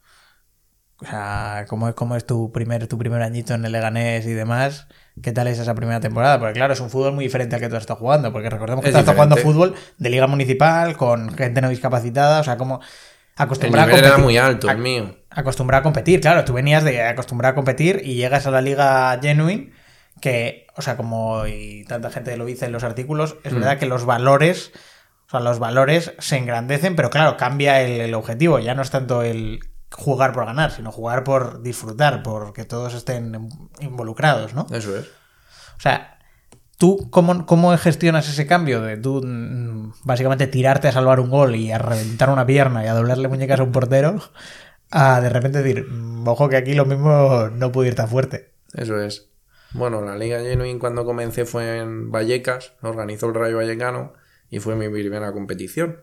[0.98, 4.32] O sea, ¿cómo es, cómo es tu, primer, tu primer añito en el Leganés y
[4.32, 4.88] demás?
[5.22, 6.40] ¿Qué tal es esa primera temporada?
[6.40, 8.90] Porque claro, es un fútbol muy diferente al que tú estás jugando, porque recordemos que
[8.90, 12.80] estás jugando fútbol de liga municipal, con gente no discapacitada, o sea, como
[13.36, 14.12] acostumbrado a competir.
[14.14, 15.16] era muy alto, el mío.
[15.30, 19.18] Acostumbrado a competir, claro, tú venías de acostumbrado a competir y llegas a la liga
[19.22, 19.74] genuine,
[20.22, 23.56] que, o sea, como y tanta gente lo dice en los artículos, es mm.
[23.56, 24.72] verdad que los valores,
[25.28, 29.24] o sea, los valores se engrandecen, pero claro, cambia el objetivo, ya no es tanto
[29.24, 29.60] el
[29.92, 34.68] jugar por ganar, sino jugar por disfrutar, por que todos estén involucrados, ¿no?
[34.72, 35.06] Eso es.
[35.78, 36.13] O sea,
[36.84, 41.56] ¿tú cómo, cómo gestionas ese cambio de tú mm, básicamente tirarte a salvar un gol
[41.56, 44.22] y a reventar una pierna y a doblarle muñecas a un portero?
[44.92, 48.52] A de repente decir, mm, ojo que aquí lo mismo no puede ir tan fuerte.
[48.74, 49.30] Eso es.
[49.72, 54.12] Bueno, la Liga Genuine cuando comencé fue en Vallecas, organizó el Rayo Vallecano
[54.50, 56.02] y fue mi primera competición.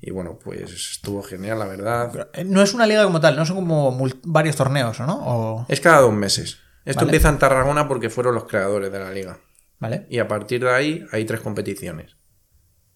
[0.00, 2.28] Y bueno, pues estuvo genial, la verdad.
[2.32, 5.64] Eh, no es una liga como tal, no son como varios torneos, ¿no?
[5.68, 6.58] Es cada dos meses.
[6.84, 9.38] Esto empieza en Tarragona porque fueron los creadores de la liga.
[9.80, 10.06] Vale.
[10.10, 12.16] Y a partir de ahí hay tres competiciones.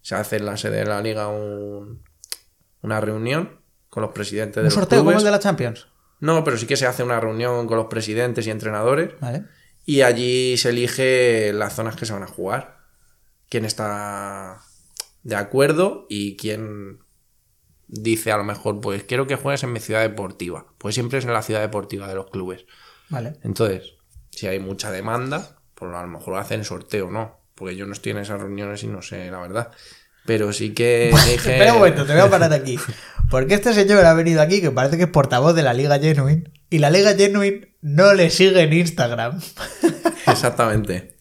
[0.00, 4.70] Se hace en la sede de la liga una reunión con los presidentes de ¿Un
[4.70, 5.88] sorteo como el de la Champions?
[6.18, 9.18] No, pero sí que se hace una reunión con los presidentes y entrenadores.
[9.20, 9.44] Vale.
[9.84, 12.78] Y allí se elige las zonas que se van a jugar.
[13.48, 14.62] Quién está
[15.22, 17.00] de acuerdo y quien
[17.88, 20.66] dice a lo mejor, pues quiero que juegues en mi ciudad deportiva.
[20.78, 22.66] Pues siempre es en la ciudad deportiva de los clubes.
[23.10, 23.34] Vale.
[23.42, 23.94] Entonces,
[24.30, 27.40] si hay mucha demanda, pues a lo mejor hacen sorteo, ¿no?
[27.56, 29.70] Porque yo no estoy en esas reuniones y no sé, la verdad.
[30.24, 31.34] Pero sí que dije...
[31.34, 32.78] Espera un momento, te voy a parar aquí.
[33.30, 36.52] Porque este señor ha venido aquí, que parece que es portavoz de la Liga Genuine,
[36.70, 39.40] y la Liga Genuine no le sigue en Instagram.
[40.28, 41.16] Exactamente.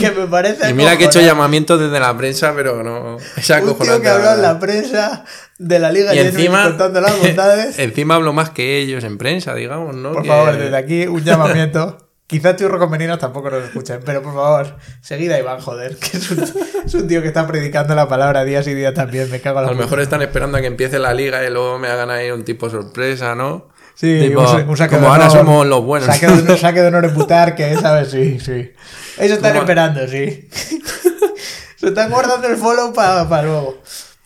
[0.00, 0.68] que me parece.
[0.70, 3.18] Y mira que he hecho llamamientos desde la prensa, pero no.
[3.36, 5.24] Es Un tío que habló en la prensa
[5.58, 7.78] de la Liga y encima, contando las bondades.
[7.78, 10.12] encima hablo más que ellos en prensa, digamos, ¿no?
[10.12, 12.05] Por favor, desde aquí un llamamiento.
[12.26, 17.06] Quizá tus recomenidos tampoco nos escuchen, pero por favor, seguida Iván, joder, que es un,
[17.06, 19.70] tío que está predicando la palabra días y días también, me cago a la A
[19.70, 22.44] lo mejor están esperando a que empiece la liga y luego me hagan ahí un
[22.44, 23.68] tipo sorpresa, ¿no?
[23.94, 26.06] Sí, un, saque como ahora somos los buenos.
[26.06, 28.10] Saque de, saque de honor en ¿sabes?
[28.10, 28.72] Sí, sí.
[29.16, 30.48] Eso están esperando, sí.
[31.76, 33.80] Se están guardando el follow para luego.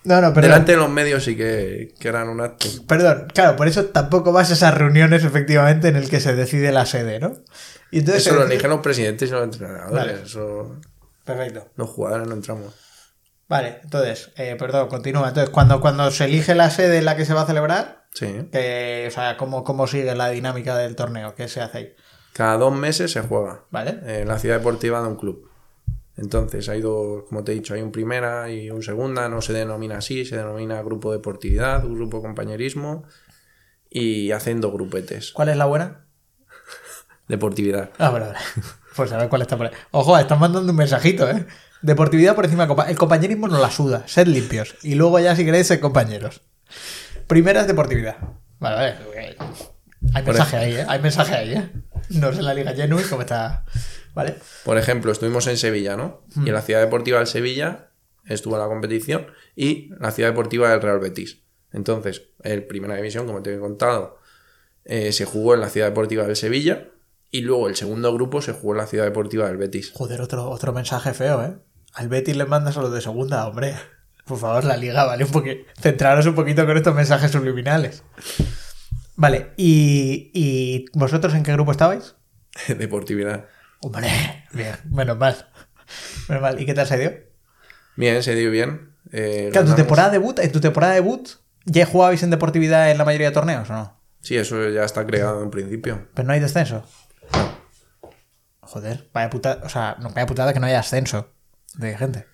[0.04, 0.32] No, no.
[0.32, 2.66] Delante de los medios sí que, que, eran un acto.
[2.88, 6.72] Perdón, claro, por eso tampoco vas a esas reuniones efectivamente en el que se decide
[6.72, 7.36] la sede, ¿no?
[7.90, 10.22] Y entonces eso lo eligen los presidentes y los entrenadores.
[10.22, 10.80] Eso...
[11.24, 11.68] Perfecto.
[11.76, 12.74] Los jugadores no entramos.
[13.48, 15.28] Vale, entonces, eh, perdón, continúa.
[15.28, 18.48] Entonces, cuando, cuando se elige la sede en la que se va a celebrar, Sí.
[18.50, 21.34] Que, o sea, ¿cómo, ¿cómo sigue la dinámica del torneo?
[21.34, 21.94] ¿Qué se hace ahí?
[22.32, 23.64] Cada dos meses se juega.
[23.70, 24.20] Vale.
[24.20, 25.48] En la ciudad deportiva de un club.
[26.16, 29.52] Entonces, hay dos, como te he dicho, hay un primera y un segunda, no se
[29.52, 33.04] denomina así, se denomina grupo deportividad, grupo compañerismo
[33.88, 35.32] y hacen dos grupetes.
[35.32, 36.06] ¿Cuál es la buena?
[37.30, 37.90] Deportividad.
[37.98, 38.38] Ah, vale, vale.
[38.96, 39.72] Pues a ver cuál está por ahí.
[39.92, 41.46] Ojo, están mandando un mensajito, ¿eh?
[41.80, 42.68] Deportividad por encima.
[42.88, 44.02] El compañerismo no la suda.
[44.06, 44.74] Sed limpios.
[44.82, 46.42] Y luego ya, si queréis, ser compañeros.
[47.28, 48.16] Primera es deportividad.
[48.58, 49.36] Vale, vale.
[50.12, 50.86] Hay mensaje ahí, ¿eh?
[50.88, 51.70] Hay mensaje ahí, ¿eh?
[52.10, 53.64] No sé la Liga Genuine cómo está.
[54.12, 54.34] ¿Vale?
[54.64, 56.22] Por ejemplo, estuvimos en Sevilla, ¿no?
[56.44, 57.90] Y en la ciudad deportiva del Sevilla
[58.26, 61.38] estuvo la competición y la ciudad deportiva del Real Betis.
[61.72, 64.18] Entonces, el primera división, como te he contado,
[64.84, 66.88] eh, se jugó en la ciudad deportiva del Sevilla
[67.30, 69.92] y luego el segundo grupo se jugó en la ciudad deportiva del Betis.
[69.94, 71.56] Joder, otro, otro mensaje feo, ¿eh?
[71.94, 73.74] Al Betis le mandas a los de segunda, hombre.
[74.24, 75.24] Por favor, la liga, ¿vale?
[75.24, 75.44] Un
[75.80, 78.04] Centraros un poquito con estos mensajes subliminales.
[79.16, 82.14] Vale, ¿y, vosotros en qué grupo estabais?
[82.68, 83.46] Deportividad.
[83.80, 84.08] Hombre,
[84.52, 85.48] bien, menos mal.
[86.28, 86.60] Menos mal.
[86.60, 87.12] ¿Y qué tal se dio?
[87.96, 88.94] Bien, se dio bien.
[89.12, 91.28] Eh, ¿en tu temporada debut, en tu temporada debut,
[91.64, 94.00] ya jugabais en deportividad en la mayoría de torneos o no?
[94.20, 96.08] Sí, eso ya está creado en principio.
[96.14, 96.84] Pero no hay descenso.
[98.60, 101.32] Joder, vaya putada, o sea, no, vaya putada que no haya ascenso
[101.74, 102.26] de gente.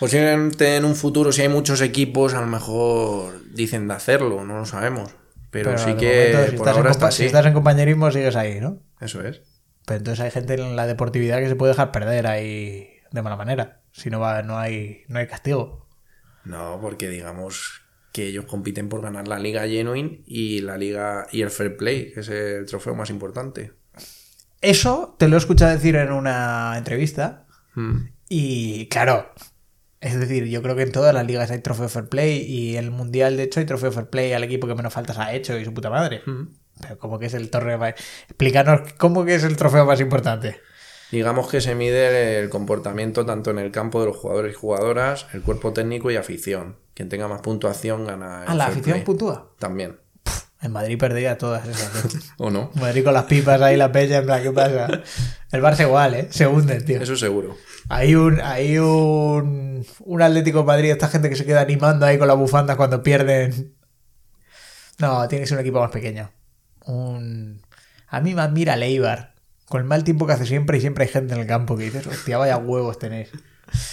[0.00, 4.58] Posiblemente en un futuro, si hay muchos equipos, a lo mejor dicen de hacerlo, no
[4.58, 5.10] lo sabemos.
[5.50, 7.18] Pero, sí que momento, si por estás en ahora está compa- así.
[7.18, 8.80] Si estás en compañerismo, sigues ahí, ¿no?
[9.00, 9.42] Eso es.
[9.86, 13.36] Pero entonces hay gente en la deportividad que se puede dejar perder ahí de mala
[13.36, 13.82] manera.
[13.92, 15.86] Si no va, no hay, no hay castigo.
[16.44, 21.42] No, porque digamos que ellos compiten por ganar la Liga Genuine y la Liga y
[21.42, 23.72] el Fair Play, que es el trofeo más importante.
[24.64, 27.46] Eso te lo he escuchado decir en una entrevista.
[27.74, 27.96] Mm.
[28.28, 29.30] Y claro,
[30.00, 32.90] es decir, yo creo que en todas las ligas hay trofeo fair play y el
[32.90, 35.64] mundial, de hecho, hay trofeo fair play al equipo que menos faltas ha hecho y
[35.64, 36.22] su puta madre.
[36.26, 36.42] Mm.
[36.80, 37.94] Pero ¿cómo que es el torneo más...
[38.28, 40.60] Explícanos cómo que es el trofeo más importante.
[41.12, 45.26] Digamos que se mide el comportamiento tanto en el campo de los jugadores y jugadoras,
[45.32, 46.76] el cuerpo técnico y afición.
[46.94, 48.42] Quien tenga más puntuación gana.
[48.42, 49.04] el Ah, la fair afición play.
[49.04, 49.52] puntúa.
[49.58, 50.00] También.
[50.64, 52.32] En Madrid perdía todas esas.
[52.38, 52.70] ¿O no?
[52.76, 55.02] Madrid con las pipas ahí, la peña, en plan, ¿qué pasa?
[55.52, 56.28] El Barça igual, ¿eh?
[56.30, 57.02] Se hunde, tío.
[57.02, 57.54] Eso seguro.
[57.90, 62.16] Hay un, hay un, un Atlético de Madrid, esta gente que se queda animando ahí
[62.16, 63.74] con las bufandas cuando pierden.
[64.98, 66.30] No, tiene que ser un equipo más pequeño.
[66.86, 67.60] Un...
[68.08, 69.34] A mí me admira Leibar.
[69.66, 71.84] Con el mal tiempo que hace siempre y siempre hay gente en el campo que
[71.84, 73.28] dices, hostia, vaya huevos tenéis.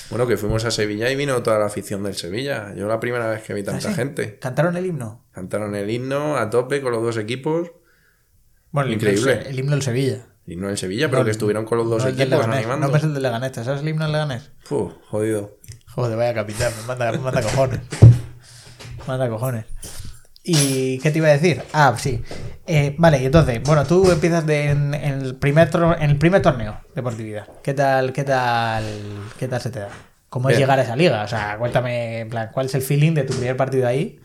[0.09, 2.73] Bueno, que fuimos a Sevilla y vino toda la afición del Sevilla.
[2.75, 3.95] Yo la primera vez que vi tanta ¿Ah, sí?
[3.95, 4.39] gente.
[4.39, 5.25] ¿Cantaron el himno?
[5.31, 7.71] Cantaron el himno a tope con los dos equipos.
[8.71, 9.33] Bueno, el Increíble.
[9.33, 10.27] Himno, el himno del Sevilla.
[10.45, 12.45] Y no en Sevilla, pero No, que estuvieron con los dos no el del equipos
[12.45, 12.87] Leganés, animando.
[12.89, 14.51] No es el del Leganés, ¿te ¿sabes el himno del Leganés?
[14.59, 15.57] Fu, jodido.
[15.87, 17.79] Joder, vaya capitán, me manda, me manda cojones.
[18.99, 19.65] Me manda cojones.
[20.43, 21.61] ¿Y qué te iba a decir?
[21.73, 22.21] Ah, sí.
[22.67, 26.41] Eh, vale, y entonces, bueno, tú empiezas de- en, en el primer en el primer
[26.41, 27.47] torneo de deportividad.
[27.63, 28.83] ¿Qué tal, qué tal,
[29.37, 29.89] qué tal se te da?
[30.29, 31.23] ¿Cómo es llegar a esa liga?
[31.23, 34.19] O sea, cuéntame, en plan, ¿cuál es el feeling de tu primer partido ahí?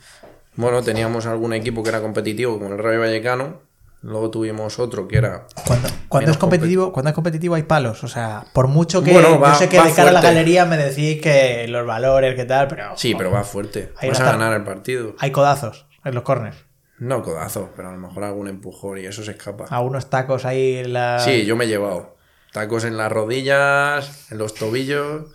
[0.55, 3.61] Bueno, teníamos algún equipo que era competitivo, como el Rayo Vallecano.
[4.03, 5.47] Luego tuvimos otro que era.
[5.67, 8.05] Cuando, cuando es competitivo, cuando es competitivo hay palos.
[8.05, 10.65] O sea, por mucho que Bueno, va- yo sé que de cara a la galería
[10.65, 13.93] me decís que los valores, qué tal, pero Sí, pero va fuerte.
[14.07, 15.17] Vas va a ganar el partido.
[15.19, 16.57] hay codazos en los corners.
[16.99, 19.67] No codazo, pero a lo mejor algún empujón y eso se escapa.
[19.69, 21.19] A unos tacos ahí en la.
[21.19, 22.17] Sí, yo me he llevado.
[22.53, 25.27] Tacos en las rodillas, en los tobillos.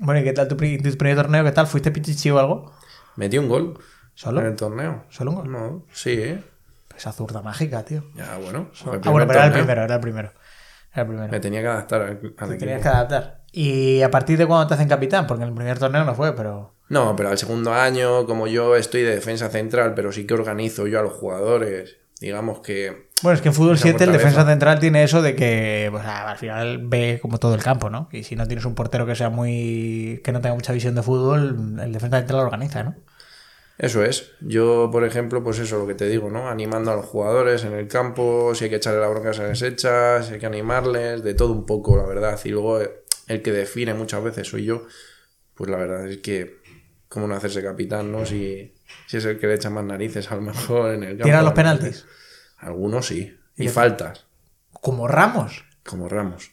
[0.00, 1.44] Bueno, ¿y qué tal tu, pri- tu primer torneo?
[1.44, 1.66] ¿Qué tal?
[1.66, 2.72] ¿Fuiste pichichi o algo?
[3.16, 3.78] Metí un gol
[4.14, 4.40] ¿Solo?
[4.40, 5.04] en el torneo.
[5.08, 5.50] ¿Solo un gol?
[5.52, 6.44] No, sí, ¿eh?
[6.96, 8.04] Esa zurda mágica, tío.
[8.14, 8.70] Ya, bueno.
[8.84, 10.32] Ah, bueno, pero era el primero, era el primero.
[10.92, 11.32] Era el primero.
[11.32, 12.58] Me tenía que adaptar al, al Te equipo.
[12.58, 13.42] tenías que adaptar.
[13.52, 15.26] ¿Y a partir de cuándo te hacen capitán?
[15.26, 16.74] Porque en el primer torneo no fue, pero.
[16.88, 20.86] No, pero al segundo año, como yo estoy de defensa central, pero sí que organizo
[20.86, 24.46] yo a los jugadores, digamos que Bueno, es que en fútbol Esa 7 el defensa
[24.46, 28.08] central tiene eso de que pues, al final ve como todo el campo, ¿no?
[28.10, 30.20] Y si no tienes un portero que sea muy.
[30.24, 32.94] que no tenga mucha visión de fútbol, el defensa central lo organiza, ¿no?
[33.78, 34.32] eso es.
[34.40, 36.48] Yo, por ejemplo, pues eso lo que te digo, ¿no?
[36.48, 39.62] Animando a los jugadores en el campo, si hay que echarle la bronca se les
[39.62, 42.38] echa, si hay que animarles, de todo un poco, la verdad.
[42.44, 44.84] Y luego eh, el que define muchas veces soy yo,
[45.54, 46.57] pues la verdad es que,
[47.08, 48.24] ¿cómo no hacerse capitán, no?
[48.26, 48.74] Si,
[49.06, 51.24] si es el que le echa más narices a lo mejor en el campo.
[51.24, 52.06] ¿Tiran los penaltis?
[52.58, 53.36] Algunos sí.
[53.56, 54.26] Y ¿Y- faltas,
[54.72, 55.64] Como Ramos.
[55.84, 56.50] como Ramos.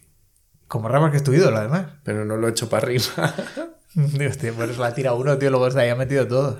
[0.68, 1.88] Como Ramos que es tu ídolo, además.
[2.04, 3.04] Pero no lo he hecho para arriba.
[3.94, 6.58] Dios, tío, por eso la tira uno, tío, luego se haya metido todos.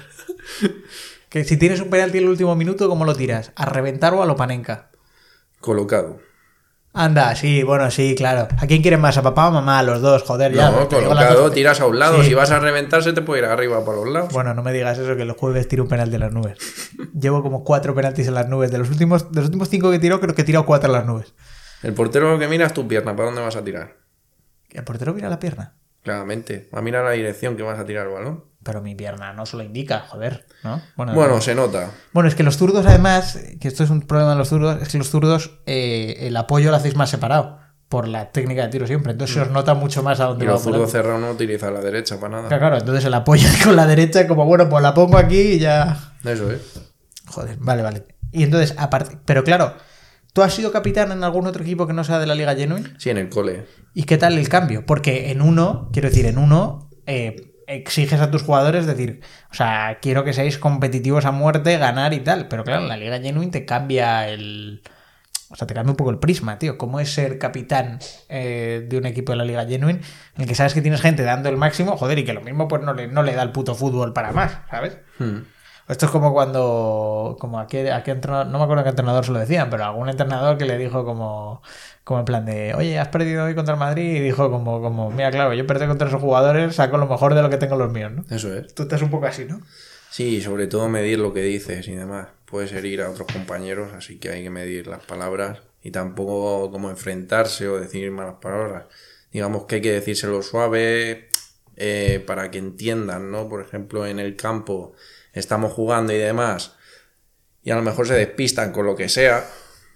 [1.30, 3.52] Que si tienes un penalti en el último minuto, ¿cómo lo tiras?
[3.56, 4.90] ¿A reventar o a lo panenca?
[5.60, 6.20] Colocado.
[6.98, 8.48] Anda, sí, bueno, sí, claro.
[8.58, 9.18] ¿A quién quieres más?
[9.18, 9.80] ¿A papá o mamá?
[9.80, 10.72] A los dos, joder, ya.
[10.72, 12.22] no, colocado, tiras a un lado.
[12.22, 12.30] Sí.
[12.30, 14.32] Si vas a reventar, se te puede ir arriba por los lados.
[14.32, 16.58] Bueno, no me digas eso, que el jueves tiro un penalti en las nubes.
[17.20, 18.72] Llevo como cuatro penaltis en las nubes.
[18.72, 20.94] De los últimos, de los últimos cinco que tiro, creo que he tirado cuatro en
[20.94, 21.34] las nubes.
[21.84, 23.14] El portero lo que mira es tu pierna.
[23.14, 23.98] ¿Para dónde vas a tirar?
[24.70, 25.76] El portero mira la pierna.
[26.06, 26.70] Claramente.
[26.74, 28.44] Va a mirar la dirección que vas a tirar el balón.
[28.64, 30.82] Pero mi pierna no se lo indica, joder, ¿no?
[30.96, 31.90] Bueno, Bueno, se nota.
[32.14, 34.90] Bueno, es que los zurdos, además, que esto es un problema de los zurdos, es
[34.90, 38.86] que los zurdos eh, el apoyo lo hacéis más separado por la técnica de tiro
[38.86, 39.14] siempre.
[39.14, 41.32] Entonces se os nota mucho más a Y dónde va los por zurdos cerrados no
[41.32, 42.48] utilizan la derecha para nada.
[42.50, 45.60] Claro, claro, entonces el apoyo con la derecha, como bueno, pues la pongo aquí y
[45.60, 46.14] ya.
[46.24, 46.62] Eso es.
[47.28, 48.06] Joder, vale, vale.
[48.32, 49.18] Y entonces, aparte.
[49.26, 49.74] Pero claro,
[50.36, 52.90] ¿tú has sido capitán en algún otro equipo que no sea de la Liga Genuine?
[52.98, 53.66] Sí, en el cole.
[53.94, 54.86] ¿Y qué tal el cambio?
[54.86, 60.00] Porque en uno, quiero decir, en uno eh, exiges a tus jugadores decir, o sea,
[60.02, 62.50] quiero que seáis competitivos a muerte, ganar y tal.
[62.50, 64.82] Pero claro, en la Liga Genuine te cambia el.
[65.48, 66.78] O sea, te cambia un poco el prisma, tío.
[66.78, 70.02] ¿Cómo es ser capitán eh, de un equipo de la Liga Genuine
[70.36, 72.68] en el que sabes que tienes gente dando el máximo, joder, y que lo mismo
[72.68, 74.98] pues no le, no le da el puto fútbol para más, ¿sabes?
[75.18, 75.44] Hmm.
[75.88, 78.90] Esto es como cuando, como a qué, a qué entrenador, no me acuerdo a qué
[78.90, 81.62] entrenador se lo decían, pero algún entrenador que le dijo como,
[82.04, 85.12] como en plan de, oye, has perdido hoy contra el Madrid y dijo como, como,
[85.12, 87.92] mira, claro, yo perdí contra esos jugadores, saco lo mejor de lo que tengo los
[87.92, 88.26] míos, ¿no?
[88.36, 88.74] Eso es.
[88.74, 89.62] Tú estás un poco así, ¿no?
[90.10, 92.30] Sí, sobre todo medir lo que dices y demás.
[92.46, 96.90] puedes herir a otros compañeros, así que hay que medir las palabras y tampoco como
[96.90, 98.86] enfrentarse o decir malas palabras.
[99.32, 101.28] Digamos que hay que decírselo suave
[101.76, 103.48] eh, para que entiendan, ¿no?
[103.50, 104.94] Por ejemplo, en el campo
[105.36, 106.76] estamos jugando y demás,
[107.64, 109.48] y a lo mejor se despistan con lo que sea,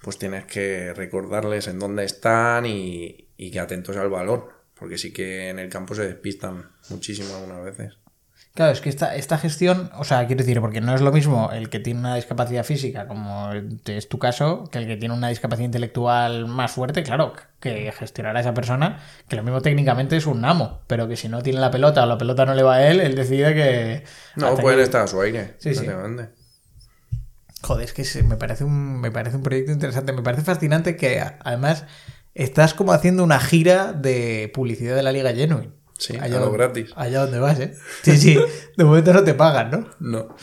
[0.01, 5.11] pues tienes que recordarles en dónde están y, y que atentos al balón, porque sí
[5.11, 7.97] que en el campo se despistan muchísimo algunas veces.
[8.59, 11.49] Claro, es que esta, esta gestión, o sea, quiero decir, porque no es lo mismo
[11.53, 13.51] el que tiene una discapacidad física, como
[13.85, 18.35] es tu caso, que el que tiene una discapacidad intelectual más fuerte, claro, que gestionar
[18.35, 21.61] a esa persona, que lo mismo técnicamente es un amo, pero que si no tiene
[21.61, 24.03] la pelota o la pelota no le va a él, él decide que...
[24.35, 25.55] No, pueden estar a su aire.
[25.59, 25.85] Sí, sí.
[27.61, 30.97] Joder, es que se- me parece, un, me parece un proyecto interesante, me parece fascinante
[30.97, 31.85] que además
[32.33, 35.78] estás como haciendo una gira de publicidad de la Liga Genuine.
[35.99, 36.91] Sí, Allá a lo donde- gratis.
[36.95, 37.75] Allá donde vas, ¿eh?
[38.03, 38.39] Sí, sí,
[38.77, 39.89] de momento no te pagan, ¿no?
[39.99, 40.35] No.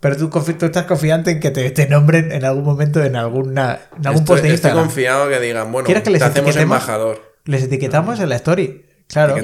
[0.00, 0.30] Pero tú,
[0.66, 4.42] estás confiante en que te, te nombren en algún momento en, alguna, en algún post
[4.42, 4.84] de estoy Instagram.
[4.84, 7.34] confiado que digan, bueno, ¿Quieres que les te hacemos embajador.
[7.44, 8.86] Les etiquetamos en la story.
[9.08, 9.36] Claro.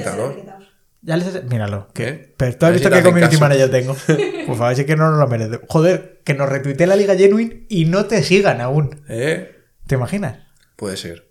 [1.01, 1.43] Ya les...
[1.45, 1.89] Míralo.
[1.93, 2.33] ¿Qué?
[2.37, 3.41] Pero tú has si visto qué community caso.
[3.41, 3.93] manager tengo.
[4.47, 5.59] Por favor, sí que no nos lo merece.
[5.67, 9.03] Joder, que nos retuitee la Liga Genuine y no te sigan aún.
[9.09, 9.51] ¿Eh?
[9.87, 10.39] ¿Te imaginas?
[10.75, 11.30] Puede ser.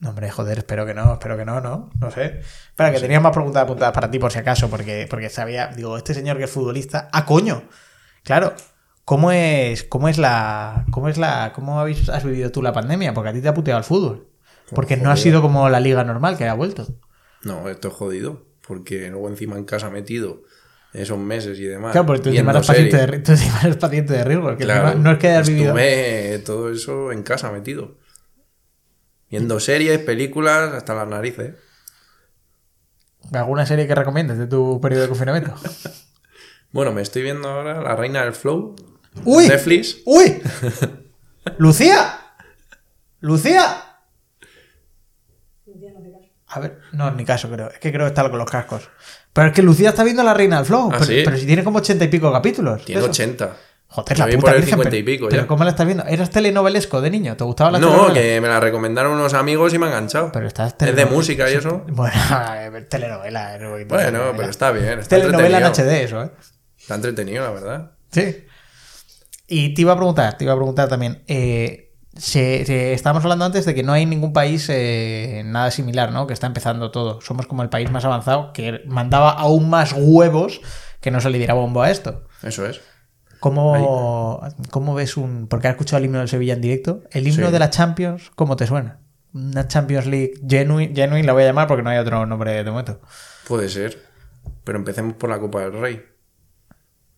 [0.00, 1.90] No, hombre, joder, espero que no, espero que no, ¿no?
[2.00, 2.40] No sé.
[2.68, 5.96] Espera, que tenía más preguntas apuntadas para ti por si acaso, porque, porque sabía, digo,
[5.98, 7.64] este señor que es futbolista, ¡ah, coño!
[8.24, 8.54] Claro,
[9.04, 13.12] ¿cómo es, cómo es la, cómo es la, cómo habéis, has vivido tú la pandemia?
[13.12, 14.26] Porque a ti te ha puteado el fútbol.
[14.74, 16.86] Porque no ha sido como la liga normal que ha vuelto.
[17.42, 18.46] No, esto es jodido.
[18.66, 20.42] Porque luego encima en casa metido
[20.92, 21.92] esos meses y demás.
[21.92, 24.56] Claro, porque tú encima, eres paciente de, tú encima eres paciente de riesgo.
[24.56, 25.74] Claro, no, no es que hayas vivido.
[26.44, 27.96] todo eso en casa metido.
[29.30, 31.54] Viendo series, películas, hasta las narices.
[33.32, 35.54] ¿Alguna serie que recomiendes de tu periodo de confinamiento?
[36.72, 38.76] Bueno, me estoy viendo ahora La Reina del Flow.
[39.24, 39.48] ¡Uy!
[39.48, 39.96] Netflix.
[40.04, 40.40] ¡Uy!
[41.58, 42.16] ¡Lucía!
[43.18, 43.82] ¡Lucía!
[46.46, 47.70] A ver, no, ni caso, creo.
[47.70, 48.88] Es que creo que está con los cascos.
[49.32, 50.90] Pero es que Lucía está viendo La Reina del Flow.
[50.92, 51.22] ¿Ah, pero, sí?
[51.24, 52.84] pero si tiene como ochenta y pico capítulos.
[52.84, 53.10] Tiene Eso.
[53.92, 54.02] 80.
[54.14, 55.46] Joder, La vi puta por el virgen, 50 y pico Pero ya.
[55.48, 56.04] ¿cómo la estás viendo?
[56.04, 57.36] ¿Eras telenovelesco de niño?
[57.36, 58.14] ¿Te gustaba la No, telenovela?
[58.14, 60.30] que me la recomendaron unos amigos y me ha enganchado.
[60.32, 61.84] Pero estás es de música y eso.
[61.88, 62.14] Bueno,
[62.88, 63.52] telenovela.
[63.58, 64.36] poquito Bueno, telenovela.
[64.36, 64.98] pero está bien.
[65.00, 65.64] Está Telenovela en.
[65.66, 66.30] HD, eso, ¿eh?
[66.78, 67.90] Está entretenido, la verdad.
[68.12, 68.44] Sí.
[69.48, 71.22] Y te iba a preguntar, te iba a preguntar también.
[71.26, 76.10] eh, se, se- estábamos hablando antes de que no hay ningún país eh, nada similar,
[76.12, 76.26] ¿no?
[76.26, 77.20] Que está empezando todo.
[77.20, 80.60] Somos como el país más avanzado que mandaba aún más huevos
[81.00, 82.24] que no se le diera bombo a esto.
[82.42, 82.80] Eso es.
[83.40, 85.46] ¿Cómo, ¿Cómo ves un.?
[85.48, 87.02] Porque has escuchado el himno del Sevilla en directo.
[87.10, 87.52] El himno Sí.
[87.52, 89.00] de la Champions, ¿cómo te suena?
[89.32, 92.70] Una Champions League genuine, genuine la voy a llamar porque no hay otro nombre de
[92.70, 93.00] momento.
[93.48, 93.98] Puede ser.
[94.64, 96.02] Pero empecemos por la Copa del Rey.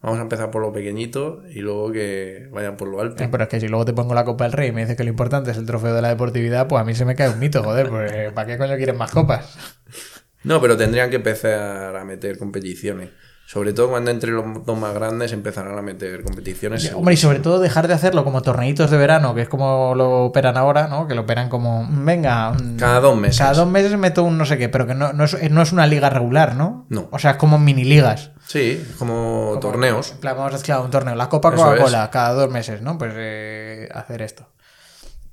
[0.01, 3.23] Vamos a empezar por lo pequeñito y luego que vayan por lo alto.
[3.23, 4.97] Eh, Pero es que si luego te pongo la Copa del Rey y me dices
[4.97, 7.29] que lo importante es el trofeo de la deportividad, pues a mí se me cae
[7.31, 9.57] un mito, joder, pues ¿para qué coño quieren más copas?
[10.45, 13.11] No, pero tendrían que empezar a meter competiciones.
[13.53, 16.91] Sobre todo cuando entre los dos más grandes empezarán a meter competiciones.
[16.95, 20.25] Hombre, y sobre todo dejar de hacerlo como torneitos de verano, que es como lo
[20.25, 21.07] operan ahora, ¿no?
[21.07, 23.37] Que lo operan como, venga, mm, Cada dos meses.
[23.37, 25.71] cada dos meses meto un no sé qué, pero que no, no, es, no es
[25.71, 26.87] una liga regular, ¿no?
[26.89, 27.11] No.
[27.13, 28.31] O sea, es como mini ligas.
[28.47, 30.13] Sí, como, Como- torneos.
[30.13, 31.15] En plan, vamos a hacer un torneo.
[31.15, 32.97] La Copa Coca-Cola, cada dos meses, ¿no?
[32.97, 34.49] Pues eh, hacer esto.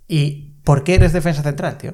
[0.09, 1.93] ¿Y por qué eres defensa central, tío?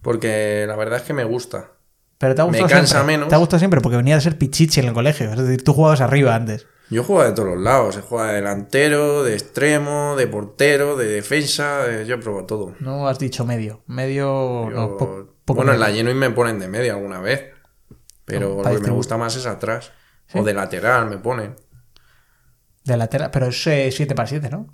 [0.00, 1.72] Porque la verdad es que me gusta.
[2.18, 3.16] Pero te ha Me gustado cansa siempre.
[3.16, 3.28] menos.
[3.28, 5.30] Te ha gustado siempre porque venía de ser pichichi en el colegio.
[5.32, 6.66] Es decir, tú jugabas arriba antes.
[6.90, 7.96] Yo juego de todos los lados.
[7.96, 11.78] He jugado de delantero, de extremo, de portero, de defensa.
[11.84, 12.74] de- Yo pruebo todo.
[12.80, 13.82] No has dicho medio.
[13.86, 14.68] Medio.
[14.68, 15.90] Yo- no, po- poco bueno, en medio.
[15.90, 17.52] la Genuine me ponen de media alguna vez.
[18.24, 19.92] Pero No, lo que me gusta más es atrás.
[20.26, 20.38] ¿Sí?
[20.38, 21.54] O de lateral me ponen.
[22.84, 23.30] De lateral.
[23.30, 24.66] Pero es 7 para 7, ¿no?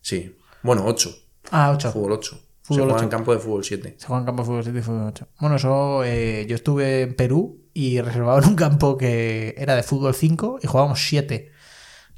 [0.00, 0.36] Sí.
[0.62, 1.10] Bueno, 8.
[1.50, 1.92] Ah, 8.
[1.92, 2.40] Fútbol 8.
[2.74, 3.04] Se juega ocho.
[3.04, 3.94] en campo de fútbol 7.
[3.98, 5.28] Se juega en campo de fútbol 7 y fútbol 8.
[5.40, 6.04] Bueno, eso.
[6.04, 10.60] eh, yo estuve en Perú y reservaba en un campo que era de fútbol 5
[10.62, 11.50] y jugábamos 7.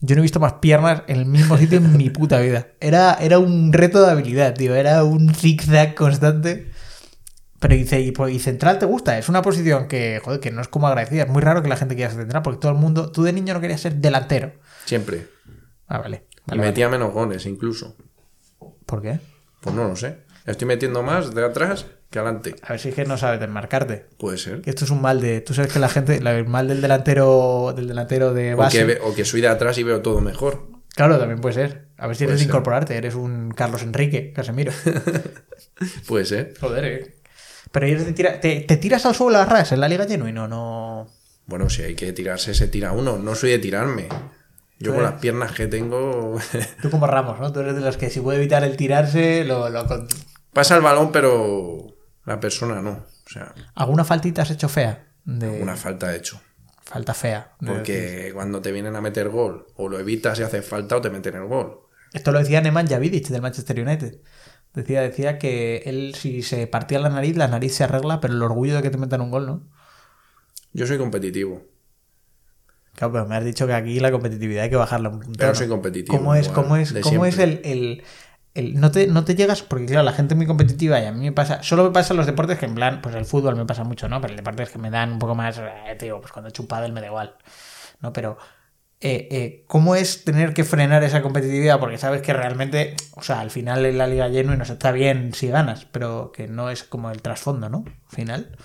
[0.04, 2.68] Yo no he visto más piernas en el mismo sitio en mi puta vida.
[2.80, 4.74] Era, era un reto de habilidad, tío.
[4.74, 6.72] Era un zigzag constante.
[7.60, 9.16] Pero dice, ¿y, central te gusta?
[9.16, 11.22] Es una posición que, joder, que no es como agradecida.
[11.22, 13.12] Es muy raro que la gente quiera ser central porque todo el mundo.
[13.12, 14.54] Tú de niño no querías ser delantero.
[14.84, 15.28] Siempre.
[15.86, 16.26] Ah, vale.
[16.32, 16.70] Y vale, vale.
[16.70, 17.94] metía menos goles incluso.
[18.84, 19.20] ¿Por qué?
[19.60, 20.21] Pues no lo sé.
[20.46, 22.54] Estoy metiendo más de atrás que adelante.
[22.62, 24.06] A ver si es que no sabes desmarcarte.
[24.18, 24.60] Puede ser.
[24.62, 25.40] Que esto es un mal de.
[25.40, 26.16] Tú sabes que la gente.
[26.16, 27.72] El mal del delantero.
[27.76, 28.78] Del delantero de O base.
[28.78, 30.66] que, ve- o que soy de atrás y veo todo mejor.
[30.94, 31.86] Claro, también puede ser.
[31.96, 32.50] A ver si Puede eres de ser.
[32.50, 32.96] incorporarte.
[32.96, 34.72] Eres un Carlos Enrique, Casemiro.
[36.06, 36.54] Puede ser.
[36.60, 37.14] Joder, eh.
[37.70, 40.46] Pero eres de tira- te, te tiras al suelo a ras en la Liga Genuino,
[40.48, 41.08] no.
[41.46, 43.16] Bueno, si hay que tirarse, se tira uno.
[43.18, 44.08] No soy de tirarme.
[44.78, 46.36] Yo con las piernas que tengo.
[46.82, 47.52] Tú como Ramos, ¿no?
[47.52, 49.68] Tú eres de los que si puede evitar el tirarse, lo.
[49.70, 49.86] lo
[50.52, 51.86] Pasa el balón, pero
[52.24, 52.90] la persona no.
[53.26, 55.08] O sea, ¿Alguna faltita has hecho fea?
[55.24, 55.62] De...
[55.62, 56.40] una falta hecho.
[56.84, 57.52] Falta fea.
[57.60, 57.74] decir.
[57.76, 61.10] Porque cuando te vienen a meter gol, o lo evitas y hace falta, o te
[61.10, 61.78] meten el gol.
[62.12, 64.20] Esto lo decía Nemanja Vidic del Manchester United.
[64.74, 68.42] Decía, decía que él, si se partía la nariz, la nariz se arregla, pero el
[68.42, 69.68] orgullo de que te metan un gol, ¿no?
[70.72, 71.62] Yo soy competitivo.
[72.94, 75.54] Claro, pero me has dicho que aquí la competitividad hay que bajarla un Pero tono.
[75.54, 78.02] soy competitivo, ¿Cómo es, cómo es, cómo es el-
[78.54, 81.12] el- no, te, no te llegas, porque claro, la gente es muy competitiva y a
[81.12, 83.64] mí me pasa, solo me pasa los deportes que en plan, pues el fútbol me
[83.66, 84.20] pasa mucho, ¿no?
[84.20, 86.50] Pero el deporte es que me dan un poco más, eh, tío, pues cuando he
[86.50, 87.36] hecho un pádel me da igual,
[88.00, 88.12] ¿no?
[88.12, 88.36] Pero,
[89.00, 91.80] eh, eh, ¿cómo es tener que frenar esa competitividad?
[91.80, 94.92] Porque sabes que realmente, o sea, al final en la liga lleno y nos está
[94.92, 97.84] bien si ganas, pero que no es como el trasfondo, ¿no?
[97.86, 98.56] Al final.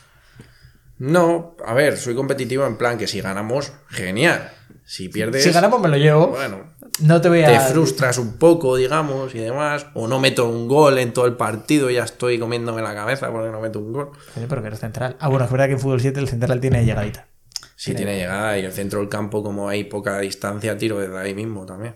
[0.99, 4.49] No, a ver, soy competitivo en plan que si ganamos, genial.
[4.83, 6.63] Si pierdes, Si ganamos me lo llevo, bueno,
[6.99, 7.47] no te voy a...
[7.47, 9.87] te frustras un poco, digamos, y demás.
[9.93, 13.31] O no meto un gol en todo el partido y ya estoy comiéndome la cabeza
[13.31, 14.11] porque no meto un gol.
[14.35, 15.15] Pero que eres central.
[15.19, 17.27] Ah, bueno, es verdad que en Fútbol 7 el central tiene llegadita.
[17.75, 21.35] Si tiene llegada y el centro del campo, como hay poca distancia, tiro desde ahí
[21.35, 21.95] mismo también.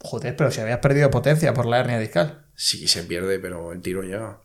[0.00, 2.46] Joder, pero si habías perdido potencia por la hernia discal.
[2.54, 4.40] Sí, se pierde, pero el tiro llega.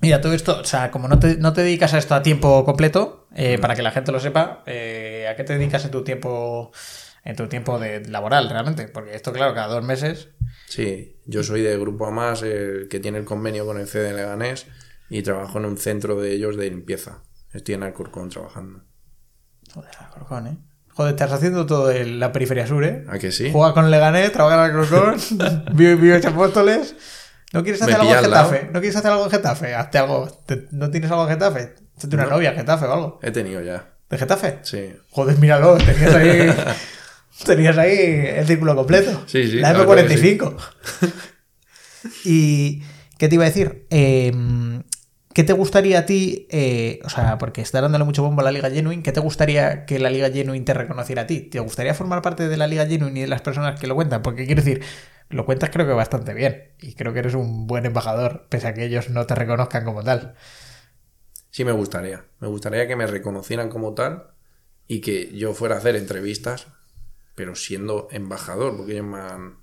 [0.00, 2.64] Mira, todo esto, o sea, como no te, no te dedicas a esto a tiempo
[2.64, 6.04] completo, eh, para que la gente lo sepa, eh, ¿a qué te dedicas en tu
[6.04, 6.72] tiempo
[7.26, 8.88] en tu tiempo de laboral realmente?
[8.88, 10.30] Porque esto, claro, cada dos meses.
[10.68, 14.66] Sí, yo soy de Grupo Amas, el que tiene el convenio con el CD Leganés
[15.10, 17.22] y trabajo en un centro de ellos de limpieza.
[17.52, 18.82] Estoy en Alcorcón trabajando.
[19.74, 20.58] Joder, Alcorcón, ¿eh?
[20.94, 23.04] Joder, estás haciendo todo en la periferia sur, ¿eh?
[23.08, 23.50] ¿A que sí?
[23.52, 25.16] Juega con Leganés, trabaja en Alcorcón,
[25.74, 26.94] vive, vive en Apóstoles.
[27.52, 28.24] ¿No quieres hacer algo en.
[28.24, 28.64] Getafe?
[28.72, 29.74] ¿No quieres hacer algo en Getafe?
[29.74, 30.28] Hazte algo.
[30.46, 31.74] ¿Te- ¿No tienes algo en Getafe?
[31.96, 32.30] Hazte una No.
[32.30, 33.18] novia en Getafe o algo.
[33.22, 33.92] He tenido ya.
[34.10, 34.58] ¿De Getafe?
[34.62, 34.94] Sí.
[35.10, 36.52] Joder, míralo, tenías ahí.
[37.44, 37.96] tenías ahí
[38.36, 39.24] el círculo completo.
[39.26, 40.56] Sí, sí, La la verdad que M45.
[42.24, 42.82] y.
[43.18, 43.86] ¿Qué te iba a decir?
[43.90, 44.30] Eh,
[45.32, 46.46] ¿Qué te gustaría a ti?
[46.50, 49.02] eh, o sea, porque estás dándole mucho bombo a la Liga Genuine.
[49.02, 51.40] ¿Qué te gustaría que la Liga Genuine te reconociera a ti?
[51.40, 54.22] ¿Te gustaría formar parte de la Liga Genuine y de las personas que lo cuentan?
[54.22, 54.82] Porque quiero decir,
[55.28, 56.72] lo cuentas creo que bastante bien.
[56.80, 60.02] Y creo que eres un buen embajador, pese a que ellos no te reconozcan como
[60.02, 60.34] tal.
[61.50, 62.24] Sí, me gustaría.
[62.40, 64.28] Me gustaría que me reconocieran como tal
[64.86, 66.66] y que yo fuera a hacer entrevistas,
[67.36, 69.58] pero siendo embajador, porque ellos me han,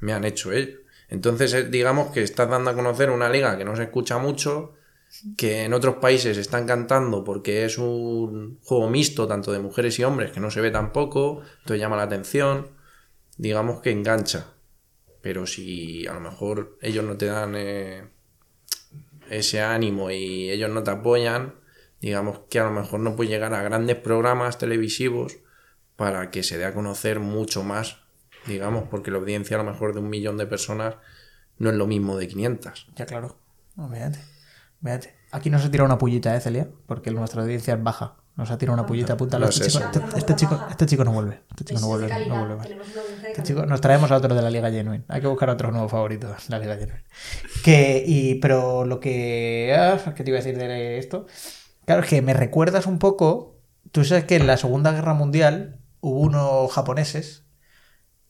[0.00, 0.78] me han hecho ello.
[1.08, 4.74] Entonces, eh, digamos que estás dando a conocer una liga que no se escucha mucho,
[5.36, 10.04] que en otros países están cantando porque es un juego mixto, tanto de mujeres y
[10.04, 12.70] hombres, que no se ve tampoco, entonces llama la atención,
[13.36, 14.54] digamos que engancha.
[15.20, 18.08] Pero si a lo mejor ellos no te dan eh,
[19.30, 21.54] ese ánimo y ellos no te apoyan,
[22.00, 25.38] digamos que a lo mejor no puedes llegar a grandes programas televisivos
[25.96, 27.98] para que se dé a conocer mucho más,
[28.46, 30.96] digamos, porque la audiencia a lo mejor de un millón de personas
[31.58, 32.88] no es lo mismo de 500.
[32.96, 33.36] Ya, claro.
[33.76, 34.18] Véate.
[34.80, 35.14] Véate.
[35.30, 36.68] Aquí no se tira una pullita, ¿eh, Celia?
[36.86, 38.16] Porque nuestra audiencia es baja.
[38.36, 39.44] Nos ha tirado una pullita, apúntalo.
[39.46, 40.00] No Este, es chico, eso.
[40.04, 41.42] este, este chico, este chico no vuelve.
[41.50, 42.78] Este chico no vuelve, no vuelve
[43.28, 45.04] Este chico, nos traemos a otro de la Liga Genuine.
[45.08, 47.04] Hay que buscar otros nuevos favoritos de la Liga Genuine.
[47.62, 49.72] Que, y, pero lo que.
[49.78, 51.26] ah, ¿Qué te iba a decir de esto?
[51.84, 53.60] Claro, es que me recuerdas un poco.
[53.92, 57.44] Tú sabes que en la Segunda Guerra Mundial hubo unos japoneses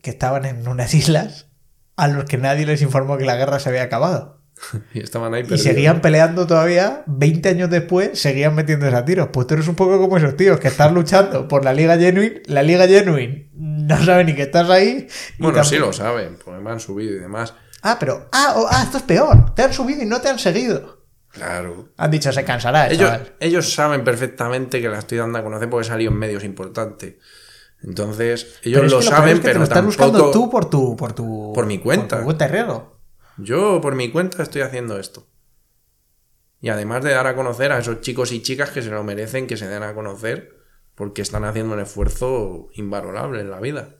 [0.02, 1.48] que estaban en unas islas
[1.96, 4.40] a los que nadie les informó que la guerra se había acabado.
[4.94, 5.62] Y estaban ahí Y perdidos.
[5.64, 9.28] seguían peleando todavía, 20 años después, seguían metiéndose a tiros.
[9.32, 12.42] Pues tú eres un poco como esos tíos que están luchando por la Liga Genuine,
[12.46, 15.08] la Liga Genuine no sabe ni que estás ahí.
[15.38, 17.54] y Bueno, sí lo saben, porque me han subido y demás.
[17.82, 18.28] Ah, pero.
[18.32, 19.54] Ah, oh, ah, esto es peor.
[19.54, 21.04] Te han subido y no te han seguido.
[21.28, 21.88] Claro.
[21.96, 23.10] Han dicho, se cansará, Ellos,
[23.40, 27.14] ellos saben perfectamente que la estoy dando a conocer porque he salido en medios importantes.
[27.86, 30.04] Entonces, ellos Pero lo que peor saben, es que te pero lo estás tampoco...
[30.04, 30.96] buscando tú por tu.
[30.96, 32.24] Por, tu, Por mi cuenta.
[32.24, 32.98] Por tu riesgo.
[33.36, 35.26] Yo, por mi cuenta, estoy haciendo esto.
[36.60, 39.46] Y además de dar a conocer a esos chicos y chicas que se lo merecen,
[39.46, 40.56] que se den a conocer,
[40.94, 43.96] porque están haciendo un esfuerzo invalorable en la vida.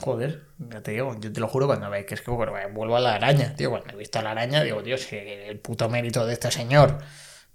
[0.00, 2.96] Joder, ya te digo, yo te lo juro cuando veis que es que bueno, vuelvo
[2.96, 3.70] a la araña, tío.
[3.70, 6.98] Cuando he visto a la araña, digo, si el puto mérito de este señor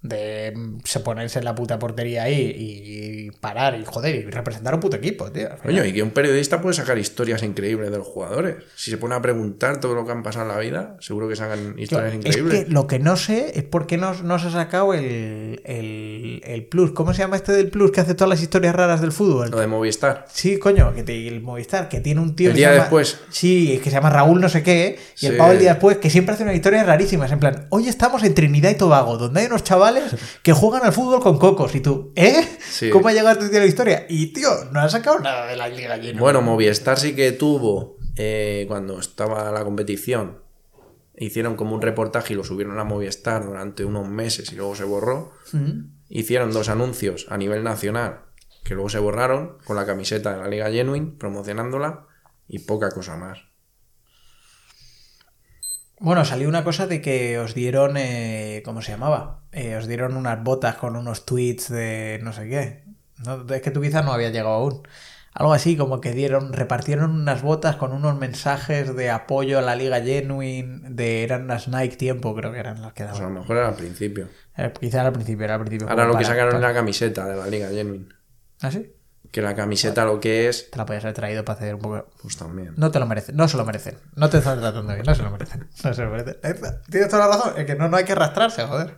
[0.02, 4.74] de mm, se ponerse en la puta portería ahí y parar y joder y representar
[4.74, 5.50] un puto equipo, tío.
[5.62, 8.58] Coño, y que un periodista puede sacar historias increíbles de los jugadores.
[8.76, 11.36] Si se pone a preguntar todo lo que han pasado en la vida, seguro que
[11.36, 12.66] sacan historias es increíbles.
[12.66, 16.42] que lo que no sé es por qué no, no se ha sacado el, el,
[16.46, 16.92] el plus.
[16.92, 19.52] ¿Cómo se llama este del plus que hace todas las historias raras del fútbol?
[19.52, 20.26] Lo de Movistar.
[20.32, 22.84] Sí, coño, que te, el Movistar, que tiene un tío El que día se llama,
[22.86, 23.20] después.
[23.30, 26.10] Sí, que se llama Raúl no sé qué, y el pavo el día después, que
[26.10, 29.48] siempre hace unas historias rarísimas, en plan, hoy estamos en Trinidad y Tobago, donde hay
[29.48, 31.76] unos chavales chavales que juegan al fútbol con cocos.
[31.76, 32.58] Y tú, ¿eh?
[32.60, 32.90] Sí.
[32.90, 34.06] ¿Cómo ha llegado a tu tío la historia?
[34.10, 36.20] Y tío, no ha sacado nada de la Liga Genuine.
[36.20, 40.42] Bueno, Movistar sí que tuvo, eh, cuando estaba la competición,
[41.18, 44.84] hicieron como un reportaje y lo subieron a Movistar durante unos meses y luego se
[44.84, 45.34] borró.
[45.52, 45.98] Mm.
[46.10, 48.26] Hicieron dos anuncios a nivel nacional
[48.64, 52.06] que luego se borraron con la camiseta de la Liga Genuine, promocionándola
[52.48, 53.49] y poca cosa más.
[56.00, 59.42] Bueno, salió una cosa de que os dieron, eh, ¿cómo se llamaba?
[59.52, 62.84] Eh, os dieron unas botas con unos tweets de no sé qué.
[63.26, 64.82] No, es que tú quizás no había llegado aún.
[65.34, 69.76] Algo así, como que dieron, repartieron unas botas con unos mensajes de apoyo a la
[69.76, 73.34] Liga Genuine, de eran las Nike Tiempo, creo que eran las que Pues a daban.
[73.36, 74.28] lo mejor era al principio.
[74.58, 75.90] Eh, Quizás al principio, era al principio.
[75.90, 78.06] Ahora lo que sacaron es para- la camiseta de la Liga Genuine.
[78.62, 78.92] ¿Ah, sí?
[79.32, 82.08] Que la camiseta lo que es, Te la podías haber traído para hacer un poco...
[82.22, 82.74] pues también.
[82.78, 83.98] No te lo merecen, no se lo merecen.
[84.16, 85.68] No te están tratando bien, no se lo merecen.
[85.84, 86.38] No se lo merecen.
[86.90, 88.98] Tienes toda la razón, es que no, no hay que arrastrarse, joder.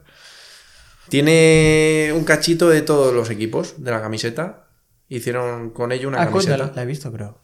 [1.10, 4.68] Tiene un cachito de todos los equipos de la camiseta.
[5.10, 6.58] Hicieron con ello una Ah, coño, camiseta.
[6.58, 7.38] la, la he visto, creo.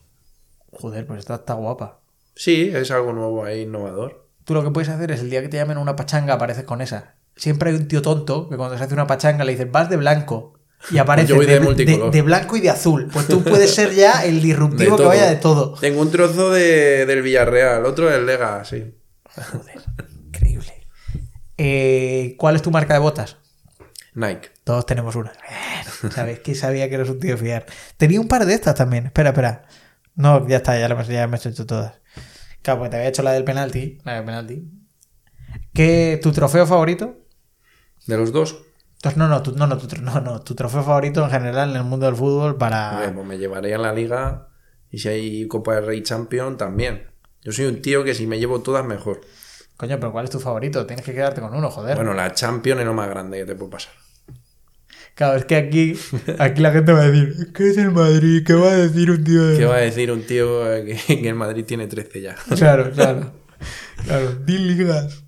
[0.72, 2.00] Joder, pues esta está guapa.
[2.36, 4.26] Sí, es algo nuevo ahí, innovador.
[4.46, 6.64] Tú lo que puedes hacer es el día que te llamen a una pachanga, apareces
[6.64, 7.16] con esa.
[7.36, 9.98] Siempre hay un tío tonto que cuando se hace una pachanga le dicen, vas de
[9.98, 10.57] blanco.
[10.92, 12.12] Y aparece de de, multicolor.
[12.12, 13.08] de blanco y de azul.
[13.12, 15.74] Pues tú puedes ser ya el disruptivo que vaya de todo.
[15.80, 18.96] Tengo un trozo de, del Villarreal, otro del Lega, sí.
[19.36, 19.82] Joder,
[20.28, 20.88] increíble.
[21.58, 23.38] Eh, ¿Cuál es tu marca de botas?
[24.14, 24.50] Nike.
[24.64, 25.34] Todos tenemos una.
[26.12, 26.40] ¿Sabes?
[26.40, 27.66] Que sabía que eres un tío fiar.
[27.98, 29.08] Tenía un par de estas también.
[29.08, 29.66] Espera, espera.
[30.16, 32.00] No, ya está, ya, las- ya me he hecho todas.
[32.62, 34.00] Claro, porque te había hecho la del penalti.
[34.04, 34.64] La del penalti.
[35.74, 37.18] ¿Qué, ¿Tu trofeo favorito?
[38.08, 38.58] De los dos,
[38.98, 41.78] Entonces, no, no, tu, no, no, tu, no, no, tu trofeo favorito en general en
[41.78, 42.92] el mundo del fútbol para...
[42.92, 44.50] Hombre, pues me llevaré a la liga
[44.92, 47.08] y si hay Copa del Rey Champion también.
[47.42, 49.22] Yo soy un tío que si me llevo todas mejor.
[49.78, 50.86] Coño, pero ¿cuál es tu favorito?
[50.86, 51.96] Tienes que quedarte con uno, joder.
[51.96, 53.94] Bueno, la Champion es lo más grande que te puede pasar.
[55.14, 55.96] Claro, es que aquí,
[56.40, 58.44] aquí la gente va a decir, ¿qué es el Madrid?
[58.46, 59.58] ¿Qué va a decir un tío de...
[59.58, 62.36] ¿Qué va a decir un tío que, que el Madrid tiene 13 ya?
[62.56, 63.32] Claro, claro.
[64.06, 65.24] Claro, di ligas.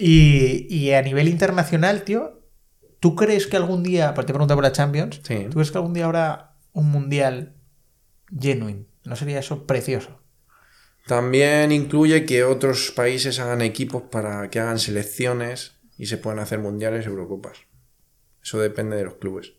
[0.00, 2.42] Y, y a nivel internacional, tío,
[3.00, 5.44] ¿tú crees que algún día, te pregunto por la Champions, Sí.
[5.48, 7.54] ¿tú crees que algún día habrá un mundial
[8.38, 8.86] genuine?
[9.04, 10.20] ¿No sería eso precioso?
[11.06, 16.58] También incluye que otros países hagan equipos para que hagan selecciones y se puedan hacer
[16.60, 17.58] mundiales, Eurocopas.
[18.42, 19.52] Eso depende de los clubes.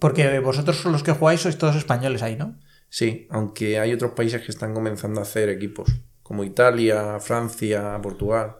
[0.00, 2.58] Porque vosotros los que jugáis, sois todos españoles ahí, ¿no?
[2.88, 5.90] Sí, aunque hay otros países que están comenzando a hacer equipos,
[6.28, 8.56] como Italia, Francia, Portugal.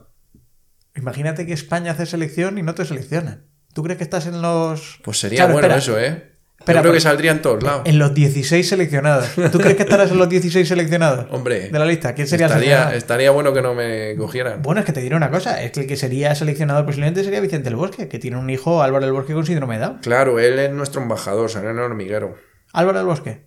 [0.96, 3.44] Imagínate que España hace selección y no te seleccionan.
[3.74, 5.00] ¿Tú crees que estás en los...
[5.04, 5.78] Pues sería Claro, bueno espera.
[5.78, 6.32] eso, ¿eh?
[6.58, 7.82] Espera, Yo creo pero- que saldría en todos lados.
[7.84, 9.28] En los 16 seleccionados.
[9.52, 11.26] ¿Tú crees que estarás en los 16 seleccionados?
[11.30, 12.14] Hombre, De la lista.
[12.14, 12.96] ¿Quién sería estaría, seleccionado?
[12.96, 14.62] estaría bueno que no me cogieran.
[14.62, 15.62] Bueno, es que te diré una cosa.
[15.62, 18.82] Es que el que sería seleccionado posiblemente sería Vicente el Bosque, que tiene un hijo,
[18.82, 19.98] Álvaro el Bosque, con síndrome de Down.
[19.98, 22.34] Claro, él es nuestro embajador, será el hormiguero.
[22.72, 23.46] ¿Álvaro el Bosque?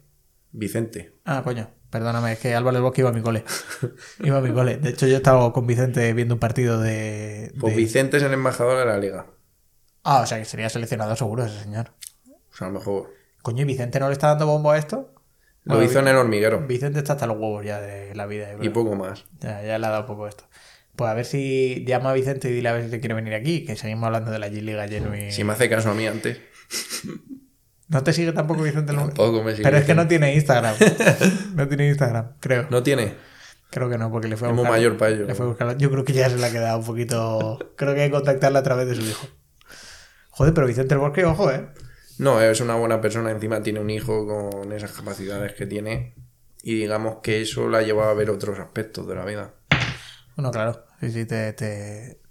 [0.51, 1.17] Vicente.
[1.25, 1.69] Ah, coño.
[1.91, 3.43] Perdóname, es que Álvaro el Bosque iba a mi cole.
[4.23, 4.77] Iba a mi cole.
[4.77, 7.53] De hecho, yo estaba con Vicente viendo un partido de...
[7.59, 9.25] Pues de- Vicente es el embajador de la liga.
[10.03, 11.91] Ah, o sea, que sería seleccionado seguro ese señor.
[12.27, 13.13] O sea, a lo mejor.
[13.41, 15.13] Coño, ¿y Vicente no le está dando bombo a esto?
[15.63, 16.65] Lo Bueno, hizo en el hormiguero.
[16.65, 18.47] Vicente está hasta los huevos ya de la vida.
[18.61, 19.25] Y poco más.
[19.41, 20.45] Ya, ya le ha dado poco esto.
[20.95, 23.33] Pues a ver si llama a Vicente y dile a ver si te quiere venir
[23.33, 25.31] aquí, que seguimos hablando de la G-Liga Genuine.
[25.31, 26.39] Si me hace caso a mí antes.
[27.91, 29.07] ¿No te sigue tampoco Vicente Luque?
[29.13, 30.75] Tampoco me sigue Pero es que no tiene Instagram.
[31.55, 32.67] no tiene Instagram, creo.
[32.69, 33.13] No tiene.
[33.69, 35.25] Creo que no, porque le fue a buscar- mayor para ello.
[35.27, 37.59] le fue a buscar- Yo creo que ya se le ha quedado un poquito.
[37.75, 39.27] Creo que hay que contactarla a través de su hijo.
[40.31, 41.67] Joder, pero Vicente el Bosque, ojo, eh.
[42.17, 43.31] No, es una buena persona.
[43.31, 46.15] Encima tiene un hijo con esas capacidades que tiene.
[46.63, 49.53] Y digamos que eso la ha llevado a ver otros aspectos de la vida.
[50.35, 50.85] Bueno, claro.
[50.99, 51.51] Sí, sí, te.
[51.53, 52.21] te-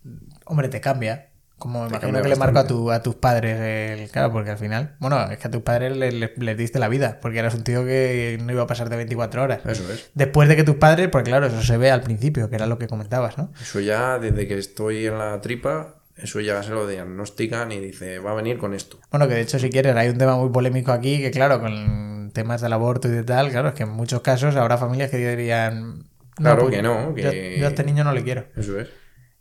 [0.47, 1.30] Hombre, te cambia.
[1.61, 3.61] Como me imagino que le marco a, tu, a tus padres
[4.01, 4.11] el.
[4.11, 4.97] Claro, porque al final.
[4.99, 7.19] Bueno, es que a tus padres les, les- les diste la vida.
[7.23, 9.61] Porque eras un tío que no iba a pasar de 24 horas.
[9.65, 10.11] Eso es.
[10.15, 12.79] Después de que tus padres, porque claro, eso se ve al principio, que era lo
[12.79, 13.53] que comentabas, ¿no?
[13.61, 18.19] Eso ya, desde que estoy en la tripa, eso ya se lo diagnostican y dice,
[18.19, 18.99] va a venir con esto.
[19.11, 22.31] Bueno, que de hecho, si quieres, hay un tema muy polémico aquí, que claro, con
[22.33, 25.19] temas del aborto y de tal, claro, es que en muchos casos habrá familias que
[25.19, 26.05] dirían...
[26.37, 27.23] Claro pues que no, que-
[27.57, 28.47] Yo, yo a este niño no le quiero.
[28.57, 28.89] Eso es.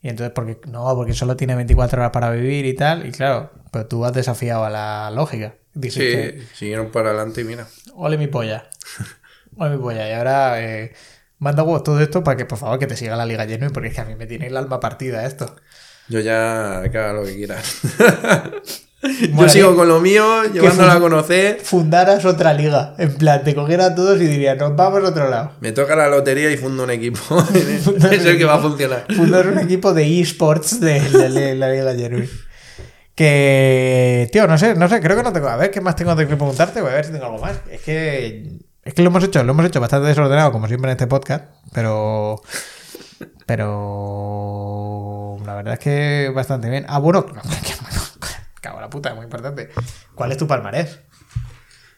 [0.02, 3.52] Y entonces, porque no, porque solo tiene 24 horas para vivir y tal, y claro,
[3.72, 5.56] pero tú has desafiado a la lógica.
[5.74, 7.68] Dijiste, Sí, siguieron para adelante y mira.
[7.94, 8.70] ole mi polla.
[9.58, 10.08] Ole mi polla.
[10.10, 10.94] Y ahora, eh,
[11.38, 13.90] manda huevos todo esto para que, por favor, que te siga la Liga Genuine, porque
[13.90, 15.56] es que a mí me tiene el alma partida esto.
[16.08, 17.80] Yo ya, que haga lo que quieras.
[19.02, 21.60] Yo sigo con lo mío, llevándola a conocer.
[21.64, 22.96] Fundaras otra liga.
[22.98, 25.52] En plan, te cogiera a todos y dirías, nos vamos a otro lado.
[25.62, 27.20] Me toca la lotería y fundo un equipo.
[27.54, 29.06] es el que va a funcionar.
[29.16, 32.30] Fundar un equipo de esports de, la- de la Liga Genuine.
[33.16, 35.48] Que, tío, no sé, no sé, creo que no tengo.
[35.50, 36.82] A ver, ¿qué más tengo que preguntarte?
[36.82, 37.58] Voy a ver si tengo algo más.
[37.70, 40.96] Es que, es que lo hemos hecho, lo hemos hecho bastante desordenado, como siempre en
[40.96, 42.42] este podcast, pero,
[43.46, 46.86] pero la verdad es que bastante bien.
[46.88, 47.26] Ah, bueno,
[48.62, 49.70] cago en la puta, muy importante.
[50.16, 51.00] ¿Cuál es tu palmarés?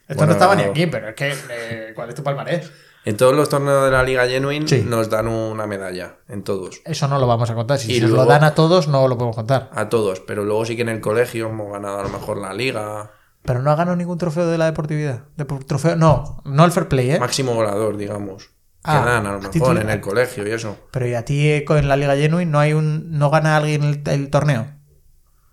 [0.08, 2.72] Esto Bueno, no estaba ni aquí, pero es que, eh, ¿cuál es tu palmarés?
[3.06, 4.84] En todos los torneos de la Liga Genuine Sí.
[4.88, 6.18] nos dan una medalla.
[6.28, 6.82] En todos.
[6.86, 7.80] Eso no lo vamos a contar.
[7.80, 9.70] Si Y se lo dan a todos, no lo podemos contar.
[9.74, 10.20] A todos.
[10.20, 13.12] Pero luego sí que en el colegio hemos ganado a lo mejor la Liga.
[13.44, 15.24] Pero no ha ganado ningún trofeo de la deportividad.
[15.36, 17.20] De por- trofeo, no, no el fair play, ¿eh?
[17.20, 18.52] Máximo volador, digamos.
[18.84, 20.78] Ah, que dan a lo a ti mejor en el colegio y eso.
[20.92, 23.18] Pero y a ti eh, con la Liga Genuine no hay un.
[23.18, 24.68] no gana alguien el, el torneo.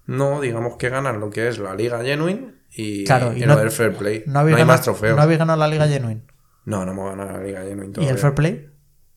[0.08, 3.54] No, digamos que ganan lo que es la Liga Genuine y, Claro, y y no-
[3.54, 4.24] lo del Fair Play.
[4.26, 5.16] No, No, hay ganado, más trofeos.
[5.16, 6.22] No habéis ganado la Liga Genuine.
[6.64, 8.12] No, no hemos ganado la Liga Genuine ¿Y todavía.
[8.12, 8.70] el fair play?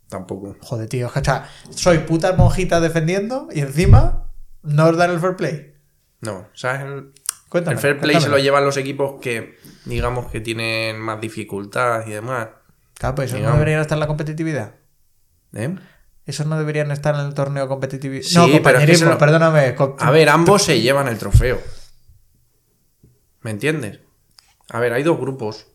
[0.09, 0.55] Tampoco.
[0.61, 1.07] Joder, tío.
[1.07, 4.31] es que, o sea, soy puta monjita defendiendo y encima
[4.63, 5.73] no os dan el fair play.
[6.21, 6.81] No, ¿sabes?
[6.81, 7.13] El,
[7.49, 7.75] Cuéntame.
[7.75, 12.11] el Fair Play se lo llevan los equipos que, digamos, que tienen más dificultad y
[12.11, 12.49] demás.
[12.93, 14.75] Claro, pues eso no deberían estar en la competitividad.
[15.53, 15.75] ¿Eh?
[16.31, 18.15] Esos no deberían estar en el torneo competitivo.
[18.23, 19.75] Sí, no, pero es que perdóname.
[19.99, 21.59] A ver, ambos se llevan el trofeo.
[23.41, 23.99] ¿Me entiendes?
[24.69, 25.67] A ver, hay dos grupos.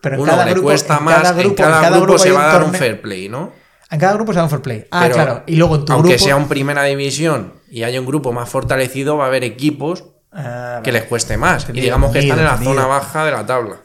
[0.00, 2.18] pero en Uno cada le grupo, cuesta en más, cada en cada, en cada grupo,
[2.18, 3.52] se va a dar un fair play, ¿no?
[3.90, 4.86] En cada grupo se da un fair play.
[4.90, 5.42] Ah, Pero claro.
[5.46, 6.24] Y luego en tu aunque grupo.
[6.24, 10.80] sea un primera división y haya un grupo más fortalecido, va a haber equipos Ah,
[10.84, 11.62] que les cueste más.
[11.62, 12.74] Entendido, y digamos que están en la entendido.
[12.74, 13.76] zona baja de la tabla.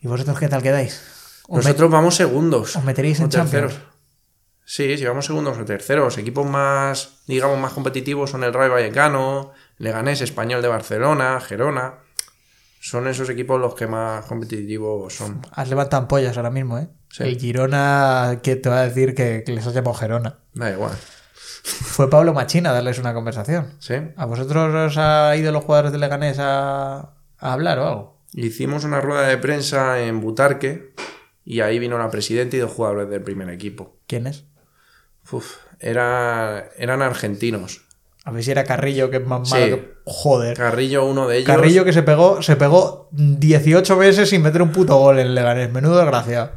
[0.00, 1.00] ¿Y vosotros qué tal quedáis?
[1.48, 2.74] ¿Os, met- Nosotros vamos segundos.
[2.76, 3.72] os meteréis en terceros.
[3.72, 3.95] Champions?
[4.68, 6.18] Sí, si vamos segundos o terceros.
[6.18, 12.00] Equipos más, digamos, más competitivos son el Rayo Vallecano, Leganés Español de Barcelona, Gerona.
[12.80, 15.40] Son esos equipos los que más competitivos son.
[15.52, 16.88] Has levantado ampollas ahora mismo, ¿eh?
[17.10, 17.22] Sí.
[17.22, 20.40] El Girona, que te va a decir que, que les has llamado Gerona.
[20.52, 20.92] Da igual.
[21.62, 23.74] Fue Pablo Machina a darles una conversación.
[23.78, 23.94] ¿Sí?
[24.16, 28.20] ¿A vosotros os ha ido los jugadores de Leganés a, a hablar o algo?
[28.32, 30.92] Hicimos una rueda de prensa en Butarque
[31.44, 34.00] y ahí vino la presidenta y dos jugadores del primer equipo.
[34.08, 34.44] ¿Quién es?
[35.30, 37.82] Uf, era- eran argentinos.
[38.24, 39.70] A ver si era Carrillo, que es más malo Sí.
[39.72, 39.94] que...
[40.04, 40.56] Joder.
[40.56, 41.46] Carrillo, uno de ellos.
[41.46, 45.70] Carrillo que se pegó, se pegó 18 meses sin meter un puto gol en Leganés.
[45.72, 46.50] Menudo desgraciado.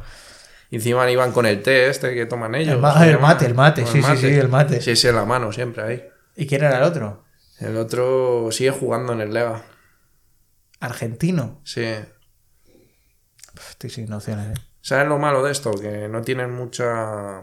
[0.72, 2.74] Encima iban con el té este que toman ellos.
[2.74, 4.80] El ma- ¿cómo se el mate, el mate, sí, sí, sí, el mate.
[4.80, 6.04] Sí, sí, en la mano siempre ahí.
[6.36, 7.24] ¿Y quién era el otro?
[7.60, 9.62] El otro sigue jugando en el Lega.
[10.80, 11.60] Argentino.
[11.64, 11.82] Sí.
[13.54, 14.62] Uf, Estoy sin nociones, ¿eh?
[14.80, 15.72] ¿Sabes lo malo de esto?
[15.72, 17.42] Que no tienen mucha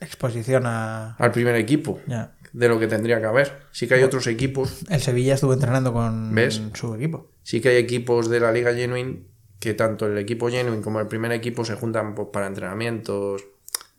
[0.00, 1.16] Exposición a...
[1.16, 2.32] al primer equipo Ya.
[2.52, 3.52] de lo que tendría que haber.
[3.72, 6.60] Sí que hay otros equipos, El Sevilla estuvo entrenando con ¿Ves?
[6.74, 7.30] su equipo.
[7.42, 9.24] sí que hay equipos de la Liga Genuine
[9.58, 13.44] que tanto el equipo Genuine como el primer equipo se juntan pues, para entrenamientos,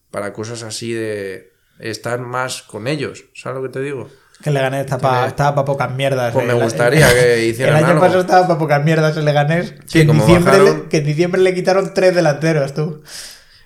[0.09, 3.25] para cosas así de estar más con ellos.
[3.35, 4.07] ¿Sabes lo que te digo?
[4.41, 6.33] Que Leganés está para Tiene- pocas mierdas.
[6.33, 8.01] Pues me El- gustaría el- que hicieran El año algo.
[8.01, 9.73] pasado estaba para pocas mierdas el Leganés.
[9.85, 13.03] Sí, que, en como diciembre bajaron- le, que en diciembre le quitaron tres delanteros, tú.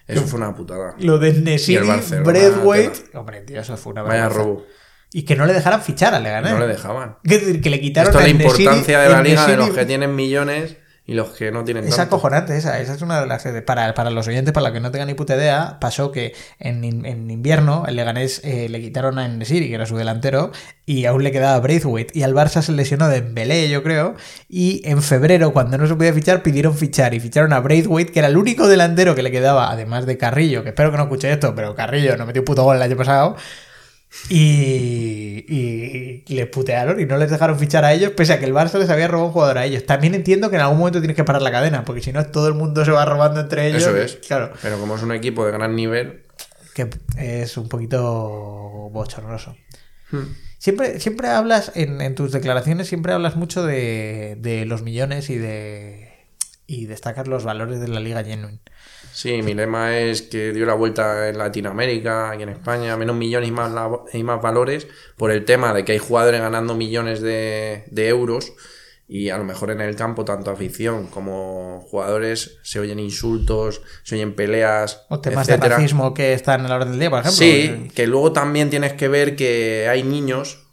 [0.08, 0.96] Eso fue una putada.
[1.00, 3.18] Lo de Y Nesiri, el Barcelona, Braithwaite...
[3.18, 4.66] Hombre, tío, eso fue una Vaya robo.
[5.12, 6.52] Y que no le dejaran fichar al Leganés.
[6.52, 7.18] No le dejaban.
[7.24, 9.58] Es decir, que le quitaron Esto es a la Nesiri- importancia de la liga de
[9.58, 12.16] los que tienen millones y los que no tienen Es tanto.
[12.16, 13.44] acojonante esa, esa es una de las...
[13.66, 16.84] Para, para los oyentes, para los que no tengan ni puta idea, pasó que en,
[16.84, 20.52] en invierno el Leganés eh, le quitaron a Nesiri, que era su delantero,
[20.86, 24.16] y aún le quedaba Braithwaite, y al Barça se lesionó de Dembélé, yo creo,
[24.48, 28.20] y en febrero, cuando no se podía fichar, pidieron fichar, y ficharon a Braithwaite, que
[28.20, 31.32] era el único delantero que le quedaba, además de Carrillo, que espero que no escuche
[31.32, 33.36] esto, pero Carrillo no metió puto gol el año pasado,
[34.30, 38.46] y, y- y les putearon y no les dejaron fichar a ellos, pese a que
[38.46, 39.86] el Barça les había robado un jugador a ellos.
[39.86, 42.48] También entiendo que en algún momento tienes que parar la cadena, porque si no, todo
[42.48, 43.84] el mundo se va robando entre ellos.
[43.84, 44.16] Eso es.
[44.28, 46.24] Claro, Pero como es un equipo de gran nivel,
[46.74, 49.56] que es un poquito bochornoso.
[50.12, 50.18] hmm,
[50.58, 55.38] Siempre, siempre hablas, en, en tus declaraciones, siempre hablas mucho de, de los millones y
[55.38, 56.10] de.
[56.68, 58.60] y destacas los valores de la Liga Genuine.
[59.12, 63.50] Sí, mi lema es que dio la vuelta en Latinoamérica, aquí en España, menos millones
[63.50, 64.88] y más, la- y más valores,
[65.18, 68.54] por el tema de que hay jugadores ganando millones de, de euros
[69.08, 74.16] y a lo mejor en el campo, tanto afición como jugadores, se oyen insultos, se
[74.16, 77.38] oyen peleas, O temas de racismo que están a la orden del día, por ejemplo.
[77.38, 80.66] Sí, que luego también tienes que ver que hay niños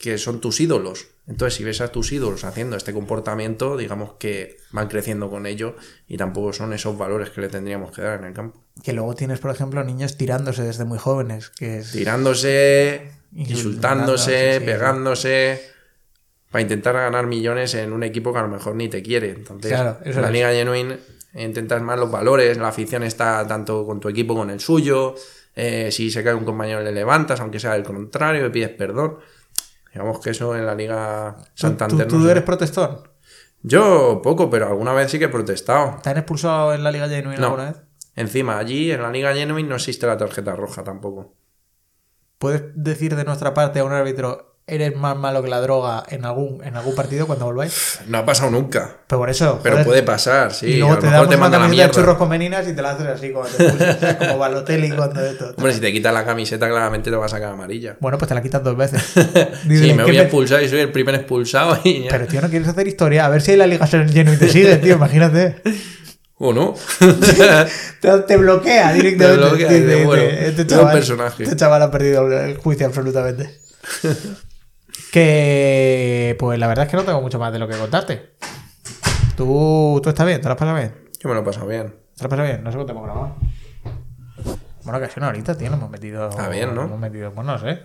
[0.00, 1.08] que son tus ídolos.
[1.26, 5.76] Entonces, si ves a tus ídolos haciendo este comportamiento, digamos que van creciendo con ello
[6.08, 8.64] y tampoco son esos valores que le tendríamos que dar en el campo.
[8.82, 11.92] Que luego tienes, por ejemplo, niños tirándose desde muy jóvenes, que es...
[11.92, 14.64] Tirándose, insultándose, sí, sí.
[14.64, 15.60] pegándose.
[16.50, 19.30] para intentar ganar millones en un equipo que a lo mejor ni te quiere.
[19.32, 20.32] Entonces, Claro, eso en la es.
[20.32, 20.96] Liga Genuine
[21.34, 25.14] intentas más los valores, la afición está tanto con tu equipo como con el suyo.
[25.54, 29.18] eh, si se cae un compañero le levantas, aunque sea el contrario, le pides perdón.
[29.92, 32.06] Digamos que eso en la Liga ¿Tú, Santander.
[32.06, 32.46] tú- no tú eres ve.
[32.46, 33.08] protestón?
[33.62, 35.96] Yo poco, pero alguna vez sí que he protestado.
[36.02, 37.46] ¿Te han expulsado en la Liga Genuine No.
[37.48, 37.76] alguna vez?
[38.16, 41.34] Encima, allí en la Liga Genuine no existe la tarjeta roja tampoco.
[42.38, 46.24] ¿Puedes decir de nuestra parte a un árbitro, eres más malo que la droga en
[46.24, 47.98] algún, en algún partido cuando volváis?
[48.06, 48.98] No ha pasado nunca.
[49.06, 49.60] Pero por eso.
[49.62, 50.66] Pero joder, puede pasar, sí.
[50.66, 52.72] y a luego lo te mejor damos te una camiseta de churros con meninas y
[52.72, 55.52] te la haces así cuando te sea, como Balotelli cuando esto.
[55.56, 57.96] Hombre, si te quitas la camiseta, claramente te va a sacar amarilla.
[58.00, 59.02] Bueno, pues te la quitas dos veces.
[59.62, 62.10] Sí, Dile, me ¿qué voy a me- expulsar y soy el primer expulsado y ya.
[62.10, 63.26] Pero tío, no quieres hacer historia.
[63.26, 64.94] A ver si hay la Liga Genuine te sigue, tío.
[64.96, 65.56] Imagínate.
[66.42, 66.74] ¿O no?
[68.00, 69.42] Te, te bloquea directamente.
[69.42, 69.46] Te
[69.80, 71.42] bloquea, bueno, este, es un personaje.
[71.42, 73.60] este chaval ha perdido el juicio absolutamente.
[75.10, 78.30] Que pues la verdad es que no tengo mucho más de lo que contarte.
[79.36, 80.40] ¿Tú, tú estás bien?
[80.40, 81.08] ¿Te lo has pasado bien?
[81.18, 81.88] Yo me lo he pasado bien.
[81.88, 82.62] ¿Te lo has pasado bien?
[82.62, 83.36] No sé cuánto hemos grabado.
[84.84, 85.70] Bueno, casi una horita, tío.
[85.70, 86.28] Nos hemos metido.
[86.28, 86.82] Está bien, ¿no?
[86.82, 87.80] Hemos metido, pues no sé.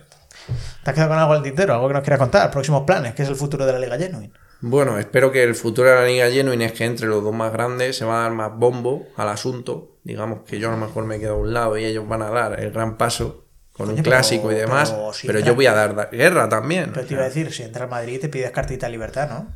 [0.84, 1.74] ¿Te has quedado con algo en el tintero?
[1.74, 2.50] ¿Algo que nos quieras contar?
[2.50, 4.32] Próximos planes, ¿qué es el futuro de la Liga Genuine?
[4.60, 7.52] Bueno, espero que el futuro de la Liga Genuine es que entre los dos más
[7.52, 9.98] grandes se va a dar más bombo al asunto.
[10.02, 12.30] Digamos que yo a lo mejor me quedo a un lado y ellos van a
[12.30, 13.45] dar el gran paso
[13.76, 14.94] con un pero- clásico y demás.
[15.22, 16.90] pero yo entra- voy a dar da- guerra también.
[16.94, 19.54] Pero te iba a decir, si entras al Madrid te pides cartita de libertad, ¿no?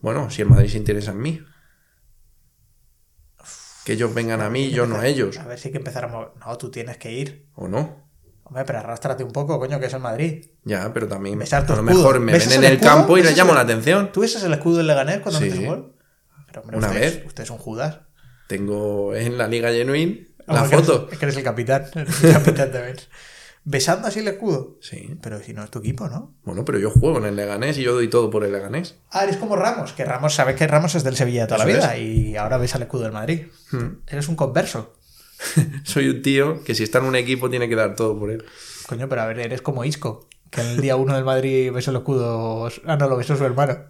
[0.00, 1.44] Bueno, si el Madrid se interesa en mí.
[3.84, 5.38] Que ellos vengan a mí, yo no a ellos.
[5.38, 6.28] A ver si hay que empezar a mover.
[6.38, 7.48] No, tú tienes que ir.
[7.54, 8.08] ¿O no?
[8.44, 10.50] Hombre, pero arrástrate un poco, coño, que es el Madrid.
[10.64, 12.90] Ya, pero también Besar a lo mejor me ¿Besas ven en el escudo?
[12.90, 14.12] campo y les ¿Besas llamo el- la atención.
[14.12, 15.44] ¿Tú ves el escudo del Leganés cuando Sí.
[15.46, 15.96] metes un gol?
[16.48, 17.16] Pero, hombre, Una usted, vez.
[17.18, 18.00] Es, usted es un Judas.
[18.48, 21.08] Tengo en la Liga Genuine la Hombre, que foto.
[21.12, 21.84] Es que eres el capitán.
[21.94, 22.96] el capitán también.
[23.64, 24.78] Besando así el escudo.
[24.80, 25.16] Sí.
[25.22, 26.34] Pero si no es tu equipo, ¿no?
[26.44, 28.96] Bueno, pero yo juego en el Leganés y yo doy todo por el Leganés.
[29.10, 31.96] Ah, eres como Ramos, que Ramos, sabes que Ramos es del Sevilla toda la vida
[31.98, 33.46] y ahora ves al escudo del Madrid.
[33.70, 34.00] Hmm.
[34.06, 34.94] Eres un converso.
[35.84, 38.44] Soy un tío que si está en un equipo tiene que dar todo por él.
[38.86, 41.90] Coño, pero a ver, eres como Isco, que en el día uno del Madrid besó
[41.90, 42.68] el escudo.
[42.86, 43.84] Ah, no, lo besó su hermano.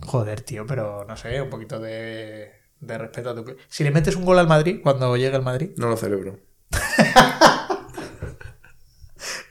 [0.00, 2.50] Joder, tío, pero no sé, un poquito de,
[2.80, 3.56] de respeto a tu.
[3.68, 6.38] Si le metes un gol al Madrid cuando llega el Madrid, No lo celebro.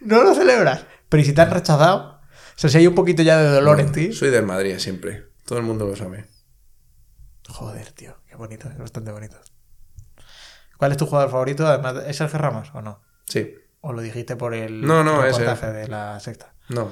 [0.01, 0.85] no lo celebras.
[1.09, 2.21] Pero ¿y si te han rechazado?
[2.55, 4.13] O sea, si hay un poquito ya de dolor en ti.
[4.13, 5.27] Soy del Madrid siempre.
[5.45, 6.25] Todo el mundo lo sabe.
[7.49, 9.37] Joder, tío, qué bonito, es bastante bonito.
[10.77, 11.67] ¿Cuál es tu jugador favorito?
[11.67, 13.01] Además, ¿es Sergio Ramos o no?
[13.25, 13.53] Sí.
[13.81, 16.53] ¿O lo dijiste por el No, no, es reportaje de la sexta?
[16.69, 16.91] No.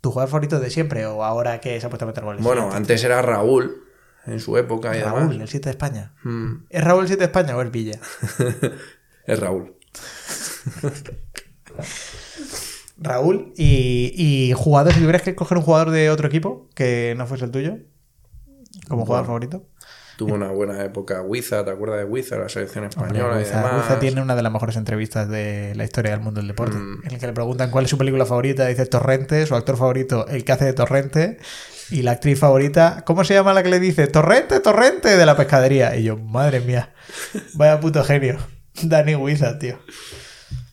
[0.00, 2.42] ¿Tu jugador favorito de siempre o ahora que se ha puesto a meter goles?
[2.42, 3.84] Bueno, antes era Raúl
[4.26, 6.14] en su época y Raúl, el 7 de España.
[6.24, 7.98] Mm, ¿Es Raúl el 7 de España o es Villa?
[9.26, 9.76] es Raúl.
[12.98, 17.26] Raúl y, y jugador, si tuvieras que coger un jugador de otro equipo que no
[17.26, 17.76] fuese el tuyo,
[18.88, 19.66] como jugador favorito.
[20.16, 22.38] Tuvo una buena época Huiza, ¿te acuerdas de Huiza?
[22.38, 23.82] La selección Hombre, española y demás.
[23.82, 27.02] Guiza tiene una de las mejores entrevistas de la historia del mundo del deporte, Mm.
[27.04, 30.26] en el que le preguntan cuál es su película favorita, dice Torrente, su actor favorito,
[30.28, 31.36] el que hace de Torrente,
[31.90, 35.36] y la actriz favorita, ¿cómo se llama la que le dice Torrente, Torrente de la
[35.36, 35.94] pescadería?
[35.96, 36.94] Y yo, madre mía,
[37.52, 38.38] vaya puto genio,
[38.82, 39.78] Dani Guiza, tío.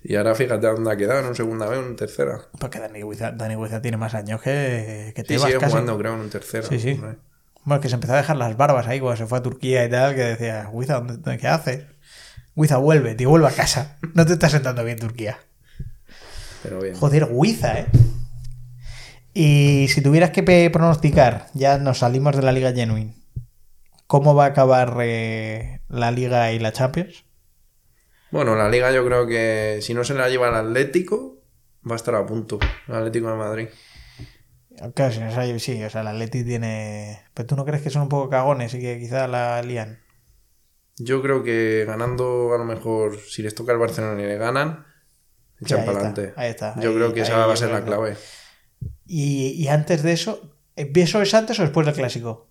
[0.04, 2.42] Y ahora fíjate dónde ha quedado, en un segunda vez, en un tercera.
[2.60, 5.72] Porque Dani Guiza tiene más años que, que Sí, Tebas sigue casi.
[5.72, 6.68] jugando, creo, en un tercera.
[6.68, 6.92] Sí, sí.
[6.94, 7.18] Hombre.
[7.64, 9.90] Bueno, que se empezó a dejar las barbas ahí cuando se fue a Turquía y
[9.90, 11.84] tal, que decía, Guiza, ¿dónde- ¿qué haces?
[12.56, 13.98] Guiza, vuelve, tío, vuelve a casa.
[14.14, 15.38] No te estás sentando bien Turquía.
[16.64, 16.96] Pero bien.
[16.96, 17.86] Joder, Guiza, ¿eh?
[19.34, 23.16] Y si tuvieras que pronosticar, ya nos salimos de la Liga Genuine,
[24.06, 27.24] ¿cómo va a acabar eh, la Liga y la Champions?
[28.34, 31.38] Bueno, la liga yo creo que si no se la lleva el Atlético,
[31.88, 32.58] va a estar a punto.
[32.88, 33.68] El Atlético de Madrid.
[34.96, 37.22] Claro, si no sabe- sí, o sea, el Atleti tiene...
[37.36, 40.00] ¿Pero tú no crees que son un poco cagones y que quizá la lían?
[40.98, 44.88] Yo creo que ganando, a lo mejor, si les toca el Barcelona y le ganan,
[45.62, 46.34] echan para está, adelante.
[46.36, 48.18] ahí está, Yo ahí- creo que esa ahí va a ser la clave.
[49.06, 52.50] Y, y antes de eso, ¿eso es antes o después del Clásico?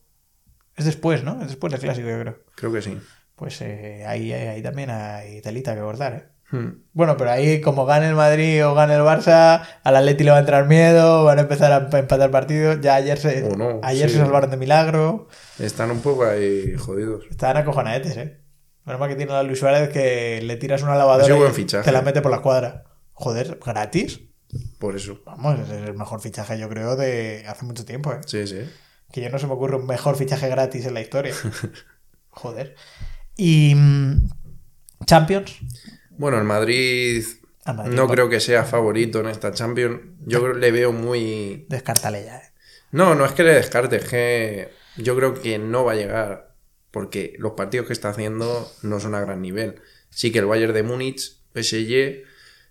[0.76, 1.42] Es después, ¿no?
[1.42, 2.38] Es después del Clásico, yo creo.
[2.54, 3.00] Creo que sí.
[3.36, 6.28] Pues eh, ahí, ahí también hay telita que cortar, ¿eh?
[6.54, 6.82] Hmm.
[6.92, 10.36] Bueno, pero ahí como gane el Madrid o gane el Barça, al Atleti le va
[10.36, 12.78] a entrar miedo, van a empezar a emp- empatar partidos.
[12.82, 14.16] Ya ayer se, O no, ayer sí.
[14.16, 15.28] se salvaron de milagro.
[15.58, 17.24] Están un poco ahí jodidos.
[17.30, 18.42] Estaban acojonadetes, ¿eh?
[18.84, 22.02] Menos mal que tiene a Luis Suárez que le tiras una lavadora y te la
[22.02, 22.84] mete por la cuadra.
[23.12, 24.20] Joder, gratis.
[24.78, 25.20] Por eso.
[25.24, 28.18] Vamos, es el mejor fichaje yo creo de hace mucho tiempo, ¿eh?
[28.26, 28.68] Sí, sí.
[29.10, 31.32] Que ya no se me ocurre un mejor fichaje gratis en la historia.
[32.30, 32.74] Joder.
[33.36, 33.74] Y...
[33.74, 34.30] mm,
[35.06, 35.58] Champions.
[36.10, 37.24] Bueno, el Madrid,
[37.90, 40.00] no creo que sea favorito en esta Champions.
[40.26, 41.66] Yo le veo muy...
[41.68, 42.52] Descártale ya, ¿eh?
[42.90, 46.54] No, no es que le descarte, es que yo creo que no va a llegar.
[46.90, 49.80] Porque los partidos que está haciendo no son a gran nivel.
[50.10, 52.24] Sí que el Bayern de Múnich, PSG,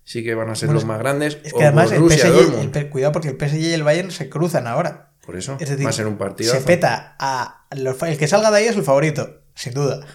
[0.04, 1.38] sí que van a ser Bueno, los más grandes.
[1.42, 4.28] Es o que además el PSG, el cuidado porque el PSG y el Bayern se
[4.28, 5.12] cruzan ahora.
[5.26, 6.52] Por eso Es decir, va a ser un partido.
[6.52, 10.06] se peta a los el que salga de ahí es el favorito, sin duda.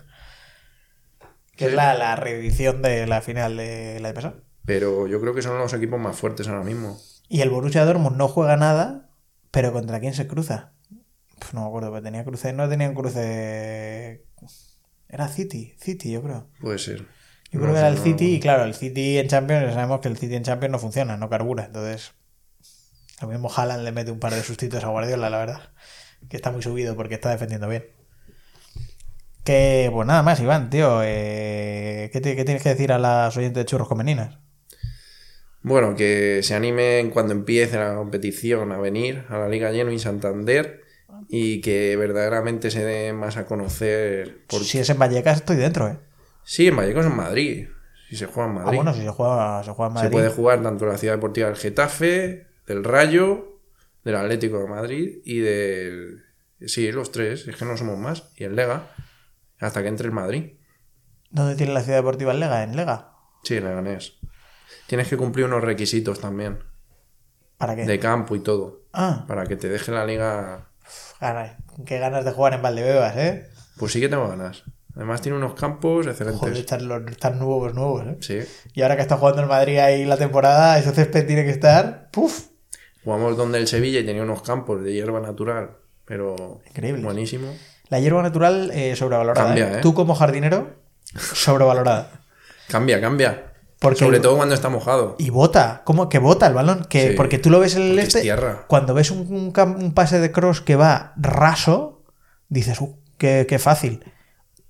[1.58, 4.44] Que es la, la reedición de la final de la de pasado.
[4.66, 6.98] Pero yo creo que son los equipos más fuertes ahora mismo.
[7.30, 9.10] Y el Borussia Dortmund no juega nada,
[9.52, 10.74] pero ¿contra quién se cruza?
[11.40, 14.26] Puf, no me acuerdo, pero tenía cruce, no tenía un cruce...
[15.10, 16.48] Era City, City yo creo.
[16.60, 17.06] Puede ser.
[17.52, 19.74] Yo No creo que era el no- City y claro, el City en Champions, ya
[19.74, 21.66] sabemos que el City en Champions no funciona, no carbura.
[21.66, 22.14] Entonces,
[23.22, 25.62] lo mismo Haaland le mete un par de sustitos a Guardiola, la verdad.
[26.30, 27.86] Que está muy subido porque está defendiendo bien.
[29.48, 31.00] Que, pues nada más, Iván, tío.
[31.04, 34.40] eh, ¿qué, te- qué tienes que decir a las oyentes de churros con meninas?
[35.62, 40.00] Bueno, que se animen cuando empiece la competición a venir a la Liga Lleno y
[40.00, 40.82] Santander
[41.30, 44.46] y que verdaderamente se den más a conocer.
[44.48, 44.62] Por...
[44.64, 45.98] Si es en Vallecas, estoy dentro, ¿eh?
[46.44, 47.68] Sí, en Vallecos en Madrid.
[48.10, 48.76] Si se juega en Ah, Madrid.
[48.78, 50.12] bueno, si se juega, se juega en se Madrid.
[50.12, 53.60] puede jugar tanto en la Ciudad Deportiva del Getafe, del Rayo,
[54.04, 56.24] del Atlético de Madrid y del.
[56.66, 58.30] Sí, los tres, es que no somos más.
[58.38, 58.88] Y el Lega,
[59.60, 60.54] hasta que entre el Madrid.
[61.30, 62.64] ¿Dónde tiene la ciudad deportiva en Lega?
[62.64, 63.12] ¿En Lega?
[63.44, 64.14] Sí, Leganés.
[64.88, 66.60] Tienes que cumplir unos requisitos también,
[67.58, 67.86] ¿Para qué?
[67.86, 70.70] de campo y todo, Ah, para que te deje la liga.
[71.20, 71.56] caray,
[71.86, 73.50] qué ganas de jugar en Valdebebas, ¿eh?
[73.78, 74.64] Pues sí que tengo ganas.
[74.96, 76.40] Además tiene unos campos excelentes.
[76.40, 78.18] Joder, están, los, están nuevos, nuevos, ¿eh?
[78.22, 78.40] Sí.
[78.74, 82.10] Y ahora que está jugando el Madrid ahí la temporada, ese césped tiene que estar.
[82.12, 82.48] ¡Puf!
[83.04, 87.04] Jugamos donde el Sevilla y tenía unos campos de hierba natural, pero Increíble.
[87.04, 87.54] buenísimo.
[87.90, 89.48] La hierba natural eh, sobrevalorada.
[89.48, 89.78] Cambia, ¿eh?
[89.78, 89.80] ¿eh?
[89.82, 90.76] Tú como jardinero,
[91.16, 92.12] sobrevalorada.
[92.68, 93.44] Cambia, cambia.
[93.80, 95.16] Porque Sobre todo cuando está mojado.
[95.20, 96.86] Y bota, ¿cómo que bota el balón?
[96.90, 98.22] Que, Sí, porque tú lo ves en el porque es este.
[98.22, 98.66] tierra.
[98.68, 102.02] Cuando ves un, un pase de cross que va raso,
[102.50, 104.04] dices, uh, qué, qué fácil.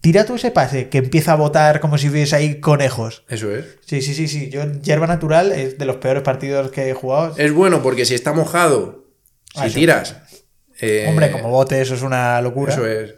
[0.01, 3.24] Tira tú ese pase que empieza a botar como si hubiese ahí conejos.
[3.30, 3.78] Eso es.
[3.86, 4.49] Sí, sí, sí, sí.
[4.49, 7.34] Yo, hierba natural es de los peores partidos que he jugado.
[7.38, 9.05] Es bueno porque si está mojado,
[9.55, 10.18] si Ah, tiras.
[10.80, 12.73] Eh, Hombre, como bote, eso es una locura.
[12.73, 13.15] Eso es.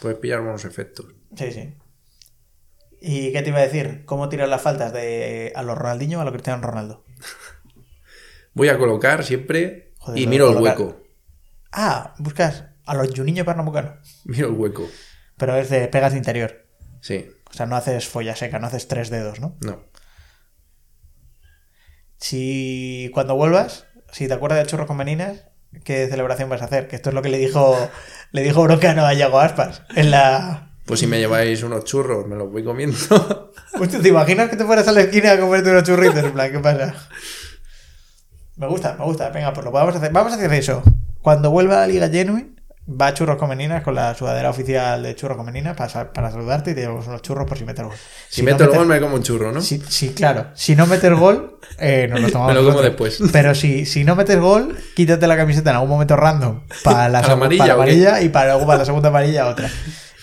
[0.00, 1.06] Puedes pillar buenos efectos.
[1.36, 1.74] Sí, sí.
[3.00, 4.04] ¿Y qué te iba a decir?
[4.04, 7.04] ¿Cómo tiras las faltas de a los Ronaldinho o a los Cristiano Ronaldo?
[8.54, 11.02] Voy a colocar siempre Joder, y miro el hueco.
[11.72, 13.96] Ah, buscas a los Juninho Pernambucano.
[14.24, 14.88] Miro el hueco.
[15.36, 16.66] Pero es de pegas de interior.
[17.02, 19.56] Sí, O sea, no haces folla seca, no haces tres dedos, ¿no?
[19.60, 19.84] no.
[22.18, 25.45] Si cuando vuelvas, si te acuerdas de churros con meninas,
[25.84, 26.88] ¿qué celebración vas a hacer?
[26.88, 27.76] Que esto es lo que le dijo
[28.32, 30.70] le dijo Broncano a Yago Aspas en la...
[30.84, 32.96] Pues si me lleváis unos churros, me los voy comiendo.
[33.80, 36.22] Hostia, ¿te imaginas que te fueras a la esquina a comerte unos churritos?
[36.22, 36.94] En plan, ¿qué pasa?
[38.56, 39.30] Me gusta, me gusta.
[39.30, 40.12] Venga, pues lo vamos a hacer.
[40.12, 40.82] Vamos a hacer eso.
[41.22, 42.55] Cuando vuelva a la Liga Genuine,
[42.88, 46.30] va a Churros con Meninas con la sudadera oficial de Churros con Meninas para, para
[46.30, 47.94] saludarte y te llevamos unos churros por si metes gol.
[48.28, 49.60] Si, no meto el gol, me como un churro, ¿no?
[49.60, 50.48] Sí, sí, claro.
[50.54, 53.18] Si no metes gol, eh, nos lo tomamos Me lo como después.
[53.32, 57.20] Pero si, si no metes gol, quítate la camiseta en algún momento random para la,
[57.22, 59.68] ¿Para la amarilla para amarilla y para, luego para la segunda amarilla otra.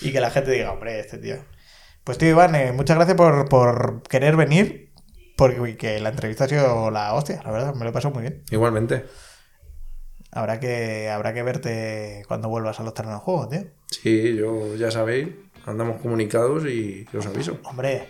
[0.02, 1.38] Y que la gente diga, hombre, este tío.
[2.04, 4.92] Pues tío Iván, eh, muchas gracias por, por querer venir.
[5.36, 8.22] Porque que la entrevista ha sido la hostia, la verdad, me lo he pasado muy
[8.22, 8.44] bien.
[8.52, 9.06] Igualmente.
[10.36, 13.64] Habrá que, habrá que verte cuando vuelvas a los terrenos de juego, tío.
[13.88, 15.28] Sí, yo ya sabéis,
[15.66, 17.60] andamos comunicados y os aviso.
[17.64, 18.10] Hombre,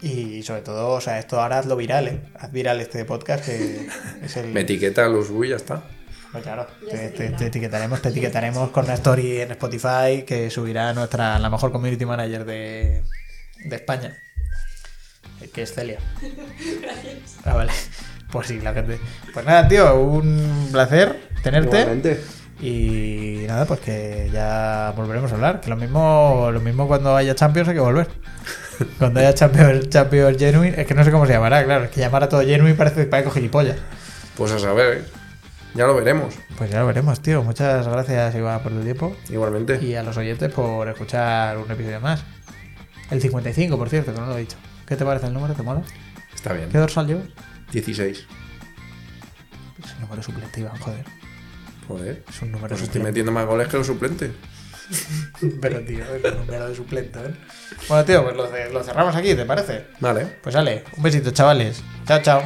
[0.00, 2.20] y sobre todo, o sea, esto ahora hazlo viral, ¿eh?
[2.38, 3.86] Haz viral este podcast que
[4.22, 4.52] es el...
[4.52, 5.82] Me etiqueta, lo subo y ya está.
[6.30, 10.92] Pues claro, te, te- te etiquetaremos, te etiquetaremos con una story en Spotify que subirá
[10.92, 13.02] nuestra la mejor community manager de,
[13.64, 14.16] de España.
[15.52, 15.98] Que es Celia.
[17.44, 17.72] Ah, vale.
[18.30, 18.98] Pues sí, la gente.
[19.32, 21.80] Pues nada, tío, un placer tenerte.
[21.80, 22.20] Igualmente.
[22.60, 25.60] Y nada, pues que ya volveremos a hablar.
[25.60, 28.08] Que lo mismo, lo mismo cuando haya Champions hay que volver.
[28.98, 31.84] Cuando haya Champions, Champions Genuine, es que no sé cómo se llamará, claro.
[31.84, 33.78] Es que llamar a todo Genuine parece para gilipollas.
[34.36, 35.06] Pues a saber,
[35.74, 36.34] ya lo veremos.
[36.58, 37.42] Pues ya lo veremos, tío.
[37.42, 39.16] Muchas gracias, Iván, por el tiempo.
[39.30, 39.78] Igualmente.
[39.82, 42.22] Y a los oyentes por escuchar un episodio más.
[43.10, 44.56] El 55, por cierto, que no lo he dicho.
[44.86, 45.54] ¿Qué te parece el número?
[45.54, 45.82] ¿Te mola?
[46.34, 46.68] Está bien.
[46.68, 47.28] ¿Qué dorsal llevas?
[47.72, 48.18] 16.
[49.84, 51.04] Es un número suplente, Iván, joder.
[51.88, 52.24] Joder.
[52.28, 53.08] Es un número Pues estoy suplente.
[53.10, 54.30] metiendo más goles que los suplentes.
[55.60, 57.34] Pero, tío, es un número de suplente, ¿eh?
[57.88, 59.86] Bueno, tío, pues lo, lo cerramos aquí, ¿te parece?
[60.00, 60.26] Vale.
[60.42, 60.84] Pues sale.
[60.96, 61.82] Un besito, chavales.
[62.06, 62.42] Chao, chao.